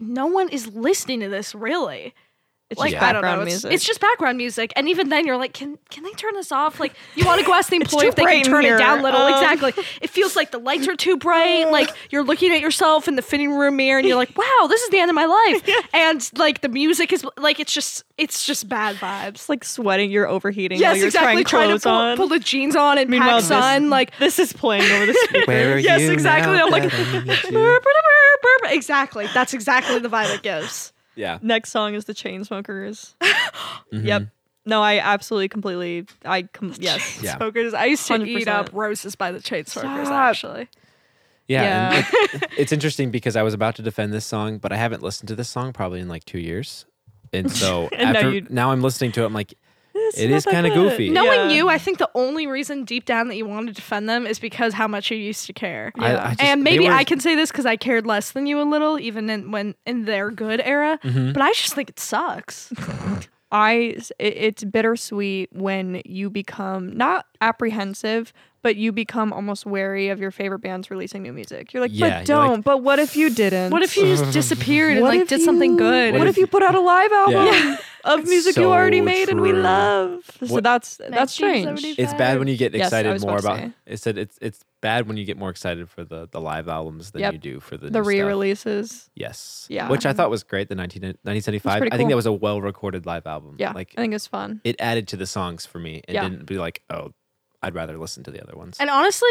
no 0.00 0.26
one 0.26 0.48
is 0.48 0.66
listening 0.68 1.20
to 1.20 1.28
this 1.28 1.54
really. 1.54 2.12
It's 2.74 2.80
Like 2.80 2.92
just 2.92 3.02
I 3.02 3.12
don't 3.12 3.22
background 3.22 3.40
know, 3.40 3.46
it's, 3.46 3.64
music. 3.64 3.72
it's 3.72 3.84
just 3.84 4.00
background 4.00 4.36
music, 4.38 4.72
and 4.76 4.88
even 4.88 5.08
then 5.08 5.26
you're 5.26 5.36
like, 5.36 5.52
can 5.54 5.78
can 5.90 6.02
they 6.04 6.10
turn 6.12 6.34
this 6.34 6.52
off? 6.52 6.78
Like 6.80 6.92
you 7.16 7.24
want 7.24 7.40
to 7.40 7.46
go 7.46 7.54
ask 7.54 7.70
the 7.70 7.76
employee 7.82 8.02
too 8.02 8.08
if 8.08 8.14
they 8.16 8.24
can 8.24 8.36
in 8.38 8.42
turn 8.44 8.64
it 8.64 8.76
down 8.78 9.00
a 9.00 9.02
little. 9.02 9.20
Um. 9.20 9.32
exactly. 9.32 9.72
It 10.02 10.10
feels 10.10 10.36
like 10.36 10.50
the 10.50 10.58
lights 10.58 10.86
are 10.88 10.96
too 10.96 11.16
bright. 11.16 11.70
Like 11.70 11.88
you're 12.10 12.24
looking 12.24 12.52
at 12.52 12.60
yourself 12.60 13.08
in 13.08 13.16
the 13.16 13.22
fitting 13.22 13.52
room 13.52 13.76
mirror, 13.76 13.98
and 13.98 14.06
you're 14.06 14.16
like, 14.16 14.36
wow, 14.36 14.66
this 14.68 14.82
is 14.82 14.90
the 14.90 14.98
end 14.98 15.10
of 15.10 15.14
my 15.14 15.24
life. 15.26 15.62
And 15.94 16.28
like 16.36 16.60
the 16.60 16.68
music 16.68 17.12
is 17.12 17.24
like 17.36 17.60
it's 17.60 17.72
just 17.72 18.04
it's 18.18 18.44
just 18.46 18.68
bad 18.68 18.96
vibes. 18.96 19.28
It's 19.28 19.48
like 19.48 19.64
sweating. 19.64 20.10
You're 20.10 20.26
overheating. 20.28 20.78
while 20.80 20.90
Yes, 20.90 20.98
you're 20.98 21.06
exactly. 21.06 21.44
Trying, 21.44 21.68
Trying 21.68 21.78
to 21.78 21.82
pull, 21.82 21.92
on. 21.92 22.16
pull 22.16 22.28
the 22.28 22.38
jeans 22.40 22.74
on 22.76 22.98
and 22.98 23.08
Meanwhile, 23.08 23.28
pack 23.30 23.38
this- 23.40 23.48
sun. 23.48 23.90
Like 23.90 24.16
this 24.18 24.38
is 24.38 24.52
playing 24.52 24.90
over 24.90 25.06
the 25.06 25.14
speaker. 25.28 25.78
Yes, 25.78 26.00
exactly. 26.10 26.56
now 26.56 26.66
I'm 26.66 26.70
like, 26.72 26.92
exactly. 28.72 29.26
That's 29.34 29.54
exactly 29.54 29.98
the 29.98 30.08
vibe 30.08 30.34
it 30.34 30.42
gives. 30.42 30.92
Yeah. 31.16 31.38
Next 31.42 31.70
song 31.70 31.94
is 31.94 32.04
the 32.06 32.14
Chainsmokers. 32.14 33.14
Mm-hmm. 33.92 34.06
Yep. 34.06 34.22
No, 34.66 34.82
I 34.82 34.98
absolutely, 34.98 35.48
completely, 35.48 36.06
I 36.24 36.42
com- 36.42 36.74
yes. 36.78 37.20
Yeah. 37.22 37.36
Smokers. 37.36 37.74
I 37.74 37.84
used 37.84 38.06
to 38.08 38.14
eat 38.24 38.46
100%. 38.46 38.48
up 38.48 38.70
roses 38.72 39.14
by 39.14 39.30
the 39.30 39.38
Chainsmokers. 39.38 40.06
Stop. 40.06 40.12
Actually, 40.12 40.68
Yeah, 41.46 41.92
Yeah. 41.92 42.04
it- 42.32 42.44
it's 42.58 42.72
interesting 42.72 43.10
because 43.10 43.36
I 43.36 43.42
was 43.42 43.54
about 43.54 43.76
to 43.76 43.82
defend 43.82 44.12
this 44.12 44.24
song, 44.24 44.58
but 44.58 44.72
I 44.72 44.76
haven't 44.76 45.02
listened 45.02 45.28
to 45.28 45.36
this 45.36 45.48
song 45.48 45.72
probably 45.72 46.00
in 46.00 46.08
like 46.08 46.24
two 46.24 46.38
years, 46.40 46.86
and 47.32 47.50
so 47.52 47.88
And 47.92 48.16
after 48.16 48.32
you- 48.32 48.46
now 48.50 48.72
I'm 48.72 48.80
listening 48.82 49.12
to 49.12 49.22
it, 49.22 49.26
I'm 49.26 49.34
like, 49.34 49.54
It's 49.96 50.18
It 50.18 50.28
not 50.30 50.36
is 50.38 50.44
kinda 50.46 50.70
goofy. 50.74 51.08
knowing 51.10 51.50
Yeah. 51.50 51.56
you, 51.56 51.68
I 51.68 51.78
think 51.78 51.98
the 51.98 52.10
only 52.14 52.46
reason 52.46 52.84
deep 52.84 53.04
down 53.04 53.28
that 53.28 53.36
you 53.36 53.46
want 53.46 53.68
to 53.68 53.72
defend 53.72 54.08
them 54.08 54.26
is 54.26 54.38
because 54.40 54.74
how 54.74 54.88
much 54.88 55.10
you 55.10 55.16
used 55.16 55.46
to 55.46 55.52
care. 55.52 55.92
I, 55.98 56.16
I 56.16 56.28
just, 56.30 56.42
and 56.42 56.64
maybe 56.64 56.88
were- 56.88 56.92
I 56.94 57.04
can 57.04 57.20
say 57.20 57.34
this 57.36 57.50
because 57.52 57.64
I 57.66 57.76
cared 57.76 58.04
less 58.06 58.32
than 58.32 58.46
you 58.46 58.60
a 58.60 58.64
little, 58.68 58.98
even 58.98 59.30
in 59.30 59.50
when 59.52 59.74
in 59.86 60.04
their 60.04 60.30
good 60.30 60.60
era. 60.64 60.98
Mm-hmm. 61.04 61.32
But 61.32 61.42
I 61.42 61.52
just 61.52 61.74
think 61.74 61.88
it 61.90 62.00
sucks. 62.00 62.72
I 63.52 63.96
it, 64.18 64.36
it's 64.36 64.64
bittersweet 64.64 65.50
when 65.52 66.02
you 66.04 66.28
become 66.28 66.96
not 66.96 67.26
apprehensive, 67.40 68.32
but 68.64 68.74
you 68.76 68.90
become 68.90 69.32
almost 69.32 69.64
wary 69.66 70.08
of 70.08 70.18
your 70.18 70.32
favorite 70.32 70.58
bands 70.58 70.90
releasing 70.90 71.22
new 71.22 71.32
music. 71.32 71.72
You're 71.72 71.82
like, 71.82 71.92
Yeah, 71.94 72.00
but 72.00 72.28
you're 72.28 72.36
like- 72.38 72.50
don't. 72.54 72.64
but 72.64 72.82
what 72.82 72.98
if 72.98 73.14
you 73.14 73.30
didn't? 73.30 73.70
what 73.70 73.82
if 73.82 73.96
you 73.96 74.04
just 74.06 74.32
disappeared 74.40 74.94
and 74.96 75.02
What 75.02 75.10
like 75.14 75.20
if 75.20 75.28
did 75.28 75.42
something 75.42 75.72
you- 75.72 75.78
good? 75.78 76.12
What, 76.14 76.18
What 76.20 76.26
if, 76.28 76.34
if- 76.34 76.38
you 76.38 76.46
put 76.48 76.62
out 76.64 76.74
a 76.74 76.80
live 76.80 77.12
album 77.12 77.44
Yeah. 77.46 77.76
of 78.04 78.24
music 78.24 78.56
you 78.56 78.64
So 78.64 78.72
already 78.72 79.00
made 79.00 79.28
and 79.28 79.40
we 79.40 79.50
true. 79.52 79.60
love? 79.62 80.24
So 80.44 80.54
What- 80.54 80.64
that's 80.64 80.96
that's 81.08 81.32
strange. 81.32 81.84
it's 81.84 82.14
bad 82.14 82.38
when 82.40 82.48
you 82.48 82.56
get 82.56 82.72
Yes, 82.74 82.92
I 82.92 82.98
excited 82.98 83.12
was 83.12 83.22
more 83.24 83.38
about 83.38 83.58
about. 83.58 83.68
to. 83.86 83.92
It 83.92 83.98
said 84.00 84.18
it's 84.18 84.36
it's 84.40 84.64
bad 84.80 85.06
when 85.08 85.16
you 85.16 85.24
get 85.24 85.38
more 85.38 85.50
excited 85.50 85.88
for 85.88 86.02
the 86.04 86.26
the 86.30 86.40
live 86.40 86.66
albums 86.68 87.10
than 87.12 87.20
Yep. 87.22 87.32
you 87.34 87.38
do 87.38 87.60
for 87.60 87.76
the 87.76 87.86
The 87.90 87.98
new 88.00 88.04
stuff. 88.04 88.06
re-releases. 88.08 89.10
Yes. 89.14 89.66
Yeah. 89.70 89.88
Which 89.88 90.06
I 90.06 90.12
thought 90.12 90.30
was 90.30 90.42
great. 90.42 90.68
The 90.68 90.74
19, 90.74 91.02
1975. 91.02 91.78
pretty 91.78 91.92
I 91.92 91.96
think 91.96 92.06
cool. 92.06 92.10
that 92.10 92.16
was 92.16 92.26
a 92.26 92.32
well 92.32 92.60
recorded 92.60 93.06
live 93.06 93.26
album. 93.26 93.56
Yeah, 93.58 93.72
Like 93.72 93.92
I 93.96 94.00
think 94.00 94.14
it's 94.14 94.26
fun. 94.26 94.60
it 94.64 94.76
added 94.78 95.08
to 95.08 95.16
the 95.16 95.26
songs 95.26 95.64
for 95.66 95.78
me 95.78 96.02
and 96.08 96.14
Yeah. 96.14 96.22
didn't 96.28 96.46
be 96.46 96.58
like, 96.58 96.82
oh, 96.90 97.12
I'd 97.64 97.74
rather 97.74 97.98
listen 97.98 98.22
to 98.24 98.30
the 98.30 98.42
other 98.42 98.56
ones. 98.56 98.76
And 98.80 98.88
honestly, 98.90 99.28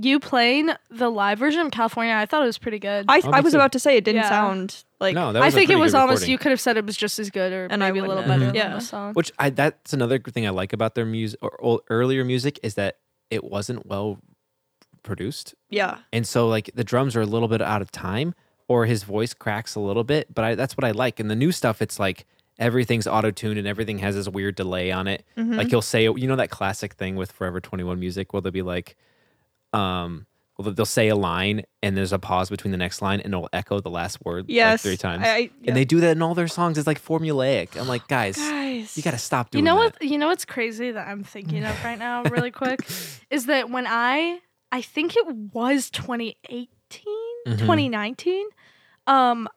you 0.00 0.20
playing 0.20 0.70
the 0.90 1.10
live 1.10 1.38
version 1.38 1.60
of 1.62 1.72
California, 1.72 2.14
I 2.14 2.26
thought 2.26 2.42
it 2.42 2.46
was 2.46 2.58
pretty 2.58 2.78
good. 2.78 3.06
I, 3.08 3.20
Oh, 3.24 3.30
I 3.30 3.40
was 3.40 3.52
too. 3.52 3.58
about 3.58 3.72
to 3.72 3.78
say 3.80 3.96
it 3.96 4.04
didn't 4.04 4.22
Yeah. 4.22 4.28
sound 4.28 4.84
like 5.00 5.14
no, 5.14 5.32
that 5.32 5.40
was 5.40 5.44
I 5.44 5.48
a 5.48 5.50
think 5.50 5.64
it 5.70 5.72
pretty 5.74 5.80
was 5.82 5.92
good 5.92 5.98
almost 5.98 6.16
recording. 6.20 6.32
you 6.32 6.38
could 6.38 6.50
have 6.52 6.60
said 6.60 6.76
it 6.76 6.86
was 6.86 6.96
just 6.96 7.18
as 7.18 7.30
good 7.30 7.52
or 7.52 7.66
And 7.70 7.82
I 7.82 7.88
maybe 7.88 7.98
a 7.98 8.02
little 8.02 8.16
wouldn't 8.22 8.28
better 8.28 8.44
have. 8.46 8.54
than 8.54 8.70
Yeah. 8.70 8.74
the 8.74 8.80
song. 8.80 9.14
Which 9.14 9.32
I 9.38 9.50
that's 9.50 9.92
another 9.92 10.18
thing 10.20 10.46
I 10.46 10.50
like 10.50 10.72
about 10.72 10.94
their 10.94 11.06
music 11.06 11.38
or, 11.42 11.50
or 11.58 11.80
earlier 11.90 12.24
music 12.24 12.60
is 12.62 12.74
that 12.74 12.98
it 13.30 13.42
wasn't 13.44 13.86
well 13.86 14.18
produced. 15.02 15.54
yeah. 15.70 15.98
And 16.12 16.26
so 16.26 16.48
like 16.48 16.70
the 16.74 16.84
drums 16.84 17.16
are 17.16 17.20
a 17.22 17.26
little 17.26 17.48
bit 17.48 17.62
out 17.62 17.82
of 17.82 17.90
time 17.90 18.34
or 18.68 18.84
his 18.86 19.02
voice 19.02 19.32
cracks 19.34 19.74
a 19.74 19.80
little 19.80 20.04
bit, 20.04 20.32
but 20.34 20.44
I, 20.44 20.54
that's 20.54 20.76
what 20.76 20.84
I 20.84 20.90
like. 20.90 21.18
And 21.20 21.30
the 21.30 21.36
new 21.36 21.52
stuff 21.52 21.80
it's 21.80 21.98
like 21.98 22.26
everything's 22.58 23.06
auto-tuned 23.06 23.58
and 23.58 23.66
everything 23.68 23.98
has 23.98 24.14
this 24.16 24.28
weird 24.28 24.54
delay 24.56 24.90
on 24.90 25.06
it. 25.06 25.24
Mm-hmm. 25.36 25.54
Like 25.54 25.68
he'll 25.68 25.82
say 25.82 26.04
you 26.04 26.26
know 26.26 26.36
that 26.36 26.50
classic 26.50 26.94
thing 26.94 27.16
with 27.16 27.30
Forever 27.32 27.60
21 27.60 27.98
music 28.00 28.32
where 28.32 28.42
they'll 28.42 28.52
be 28.52 28.62
like 28.62 28.96
um 29.72 30.26
well 30.58 30.72
they'll 30.72 30.84
say 30.86 31.06
a 31.08 31.14
line 31.14 31.62
and 31.84 31.96
there's 31.96 32.12
a 32.12 32.18
pause 32.18 32.50
between 32.50 32.72
the 32.72 32.76
next 32.78 33.00
line 33.00 33.20
and 33.20 33.32
it'll 33.32 33.48
echo 33.52 33.78
the 33.80 33.90
last 33.90 34.18
word 34.24 34.46
Yes. 34.48 34.72
like 34.72 34.80
three 34.80 34.96
times. 34.96 35.22
I- 35.24 35.28
I- 35.36 35.50
And 35.66 35.76
they 35.76 35.84
do 35.84 36.00
that 36.00 36.16
in 36.16 36.22
all 36.22 36.34
their 36.34 36.48
songs. 36.48 36.78
It's 36.78 36.86
like 36.86 37.00
formulaic. 37.00 37.80
I'm 37.80 37.86
like, 37.86 38.08
guys, 38.08 38.36
Guys. 38.36 38.96
you 38.96 39.02
got 39.04 39.12
to 39.12 39.18
stop 39.18 39.50
doing 39.50 39.64
You 39.64 39.70
know 39.70 39.76
that. 39.82 40.00
what? 40.00 40.02
You 40.10 40.18
know 40.18 40.26
what's 40.26 40.44
crazy 40.44 40.90
that 40.90 41.06
I'm 41.06 41.22
thinking 41.22 41.62
of 41.64 41.84
right 41.84 41.98
now, 41.98 42.22
really 42.30 42.50
quick, 42.50 42.80
is 43.30 43.46
that 43.46 43.70
when 43.70 43.86
I, 43.86 44.40
I 44.72 44.82
think 44.82 45.14
it 45.16 45.26
was 45.54 45.90
2018, 45.90 46.68
Mhm. 47.46 47.58
2019, 47.60 48.46
um, 49.06 49.48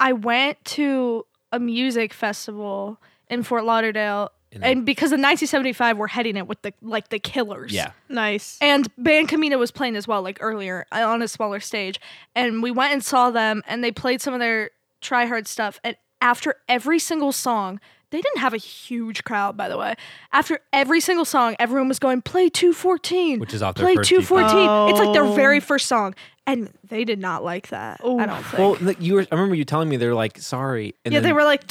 I 0.00 0.12
went 0.12 0.62
to 0.64 1.24
a 1.52 1.58
music 1.60 2.12
festival 2.12 2.98
in 3.30 3.42
Fort 3.42 3.64
Lauderdale, 3.64 4.30
In- 4.50 4.62
and 4.62 4.84
because 4.86 5.12
in 5.12 5.20
1975 5.20 5.96
we're 5.98 6.06
heading 6.08 6.36
it 6.36 6.46
with 6.48 6.60
the 6.62 6.72
like 6.82 7.08
the 7.10 7.18
Killers, 7.18 7.72
Yeah. 7.72 7.92
Nice. 8.08 8.58
And 8.60 8.88
Band 8.98 9.28
Camino 9.28 9.58
was 9.58 9.70
playing 9.70 9.96
as 9.96 10.08
well, 10.08 10.22
like 10.22 10.38
earlier 10.40 10.86
uh, 10.92 11.06
on 11.06 11.22
a 11.22 11.28
smaller 11.28 11.60
stage. 11.60 12.00
And 12.34 12.62
we 12.62 12.70
went 12.70 12.92
and 12.92 13.04
saw 13.04 13.30
them, 13.30 13.62
and 13.66 13.82
they 13.84 13.92
played 13.92 14.20
some 14.20 14.34
of 14.34 14.40
their 14.40 14.70
try 15.00 15.26
hard 15.26 15.46
stuff. 15.46 15.78
And 15.84 15.96
after 16.20 16.56
every 16.68 16.98
single 16.98 17.32
song, 17.32 17.80
they 18.10 18.20
didn't 18.20 18.40
have 18.40 18.52
a 18.52 18.58
huge 18.58 19.24
crowd, 19.24 19.56
by 19.56 19.70
the 19.70 19.78
way. 19.78 19.94
After 20.32 20.60
every 20.70 21.00
single 21.00 21.24
song, 21.24 21.56
everyone 21.58 21.88
was 21.88 21.98
going, 21.98 22.20
play 22.20 22.50
214. 22.50 23.40
Which 23.40 23.54
is 23.54 23.62
off 23.62 23.74
their 23.74 23.86
Play 23.86 23.94
first 23.96 24.10
214. 24.10 24.90
It's 24.90 24.98
like 24.98 25.14
their 25.14 25.24
Oh. 25.24 25.32
very 25.32 25.60
first 25.60 25.86
song. 25.86 26.14
And 26.46 26.72
they 26.84 27.04
did 27.04 27.20
not 27.20 27.44
like 27.44 27.68
that. 27.68 28.00
I 28.00 28.04
oh, 28.04 28.18
don't 28.26 28.42
think. 28.42 28.58
Well, 28.58 28.76
look, 28.80 29.00
you 29.00 29.14
were. 29.14 29.26
I 29.30 29.34
remember 29.34 29.54
you 29.54 29.64
telling 29.64 29.88
me 29.88 29.96
they're 29.96 30.14
like 30.14 30.38
sorry. 30.38 30.94
And 31.04 31.14
yeah, 31.14 31.20
then, 31.20 31.28
they 31.28 31.32
were 31.32 31.44
like, 31.44 31.62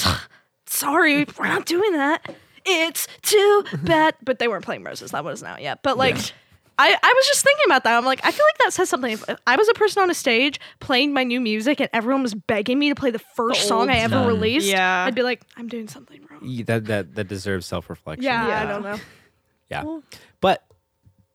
sorry, 0.66 1.26
we're 1.38 1.46
not 1.46 1.66
doing 1.66 1.92
that. 1.92 2.34
It's 2.64 3.06
too 3.20 3.64
bad. 3.82 4.14
But 4.22 4.38
they 4.38 4.48
weren't 4.48 4.64
playing 4.64 4.84
Roses. 4.84 5.10
That 5.10 5.24
wasn't 5.24 5.50
out 5.50 5.60
yet. 5.62 5.82
But 5.82 5.98
like, 5.98 6.16
I, 6.78 6.96
I 7.02 7.12
was 7.14 7.26
just 7.26 7.44
thinking 7.44 7.64
about 7.66 7.84
that. 7.84 7.98
I'm 7.98 8.04
like, 8.06 8.24
I 8.24 8.30
feel 8.30 8.46
like 8.46 8.58
that 8.58 8.72
says 8.72 8.88
something. 8.88 9.12
If 9.12 9.24
I 9.46 9.56
was 9.56 9.68
a 9.68 9.74
person 9.74 10.02
on 10.02 10.10
a 10.10 10.14
stage 10.14 10.58
playing 10.80 11.12
my 11.12 11.22
new 11.22 11.40
music 11.40 11.78
and 11.80 11.90
everyone 11.92 12.22
was 12.22 12.34
begging 12.34 12.78
me 12.78 12.88
to 12.88 12.94
play 12.94 13.10
the 13.10 13.18
first 13.18 13.68
song 13.68 13.90
I 13.90 13.98
ever 13.98 14.14
Done. 14.14 14.26
released, 14.26 14.66
Yeah. 14.66 15.04
I'd 15.04 15.14
be 15.14 15.22
like, 15.22 15.42
I'm 15.56 15.68
doing 15.68 15.86
something 15.86 16.26
wrong. 16.30 16.40
Y- 16.42 16.62
that 16.66 16.86
that 16.86 17.14
that 17.16 17.28
deserves 17.28 17.66
self 17.66 17.90
reflection. 17.90 18.24
Yeah, 18.24 18.62
I 18.62 18.64
don't 18.64 18.82
know. 18.82 18.96
yeah. 19.70 19.84
Well, 19.84 20.02
But 20.40 20.64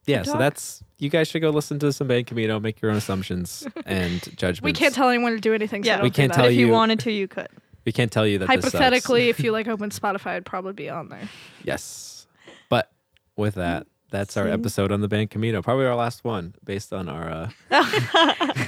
yeah, 0.07 0.23
so 0.23 0.37
that's 0.37 0.81
you 0.99 1.09
guys 1.09 1.27
should 1.27 1.41
go 1.41 1.49
listen 1.51 1.79
to 1.79 1.91
some 1.93 2.07
Band 2.07 2.27
Camino, 2.27 2.59
make 2.59 2.81
your 2.81 2.91
own 2.91 2.97
assumptions 2.97 3.67
and 3.85 4.21
judgments. 4.37 4.61
We 4.61 4.73
can't 4.73 4.93
tell 4.95 5.09
anyone 5.09 5.33
to 5.33 5.39
do 5.39 5.53
anything. 5.53 5.83
So 5.83 5.89
Yeah. 5.89 6.01
We 6.01 6.09
can't 6.09 6.33
tell 6.33 6.45
if 6.45 6.53
you 6.53 6.65
If 6.65 6.67
you- 6.67 6.73
wanted 6.73 6.99
to, 7.01 7.11
you 7.11 7.27
could. 7.27 7.47
We 7.85 7.91
can't 7.93 8.11
tell 8.11 8.27
you 8.27 8.39
that 8.39 8.47
this 8.49 8.55
sucks. 8.65 8.73
Hypothetically, 8.73 9.29
if 9.29 9.39
you 9.39 9.51
like 9.53 9.67
open 9.67 9.91
Spotify, 9.91 10.31
I'd 10.31 10.45
probably 10.45 10.73
be 10.73 10.89
on 10.89 11.07
there. 11.09 11.29
Yes. 11.63 12.27
But 12.67 12.91
with 13.37 13.55
that, 13.55 13.87
that's 14.09 14.35
our 14.35 14.47
episode 14.47 14.91
on 14.91 14.99
the 15.01 15.07
band 15.07 15.29
Camino. 15.29 15.61
Probably 15.61 15.85
our 15.85 15.95
last 15.95 16.23
one 16.25 16.53
based 16.65 16.91
on 16.91 17.07
our 17.07 17.49
uh, 17.71 17.85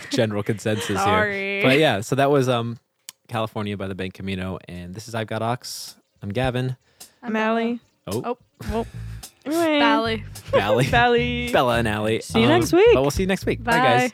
general 0.09 0.41
consensus 0.43 0.97
Sorry. 1.01 1.33
here. 1.59 1.63
But 1.63 1.79
yeah, 1.79 1.99
so 2.01 2.15
that 2.15 2.29
was 2.31 2.47
um 2.47 2.77
California 3.27 3.75
by 3.77 3.87
the 3.87 3.95
Band 3.95 4.13
Camino. 4.13 4.57
And 4.67 4.93
this 4.95 5.07
is 5.07 5.15
I've 5.15 5.27
Got 5.27 5.41
Aux. 5.41 5.95
I'm 6.21 6.29
Gavin. 6.29 6.77
I'm 7.21 7.35
Allie. 7.35 7.79
Oh, 8.07 8.21
Oh, 8.25 8.37
Well, 8.71 8.71
anyway. 8.71 8.87
Bally. 9.51 10.23
Bally. 10.51 10.88
Bally. 10.89 11.51
Bella 11.51 11.77
and 11.77 11.88
Allie. 11.88 12.21
See 12.21 12.41
you 12.41 12.47
next 12.47 12.73
week. 12.73 12.89
But 12.93 13.01
we'll 13.01 13.12
see 13.12 13.23
you 13.23 13.27
next 13.27 13.45
week. 13.45 13.63
Bye, 13.63 13.71
Bye. 13.71 13.77
guys. 13.79 14.13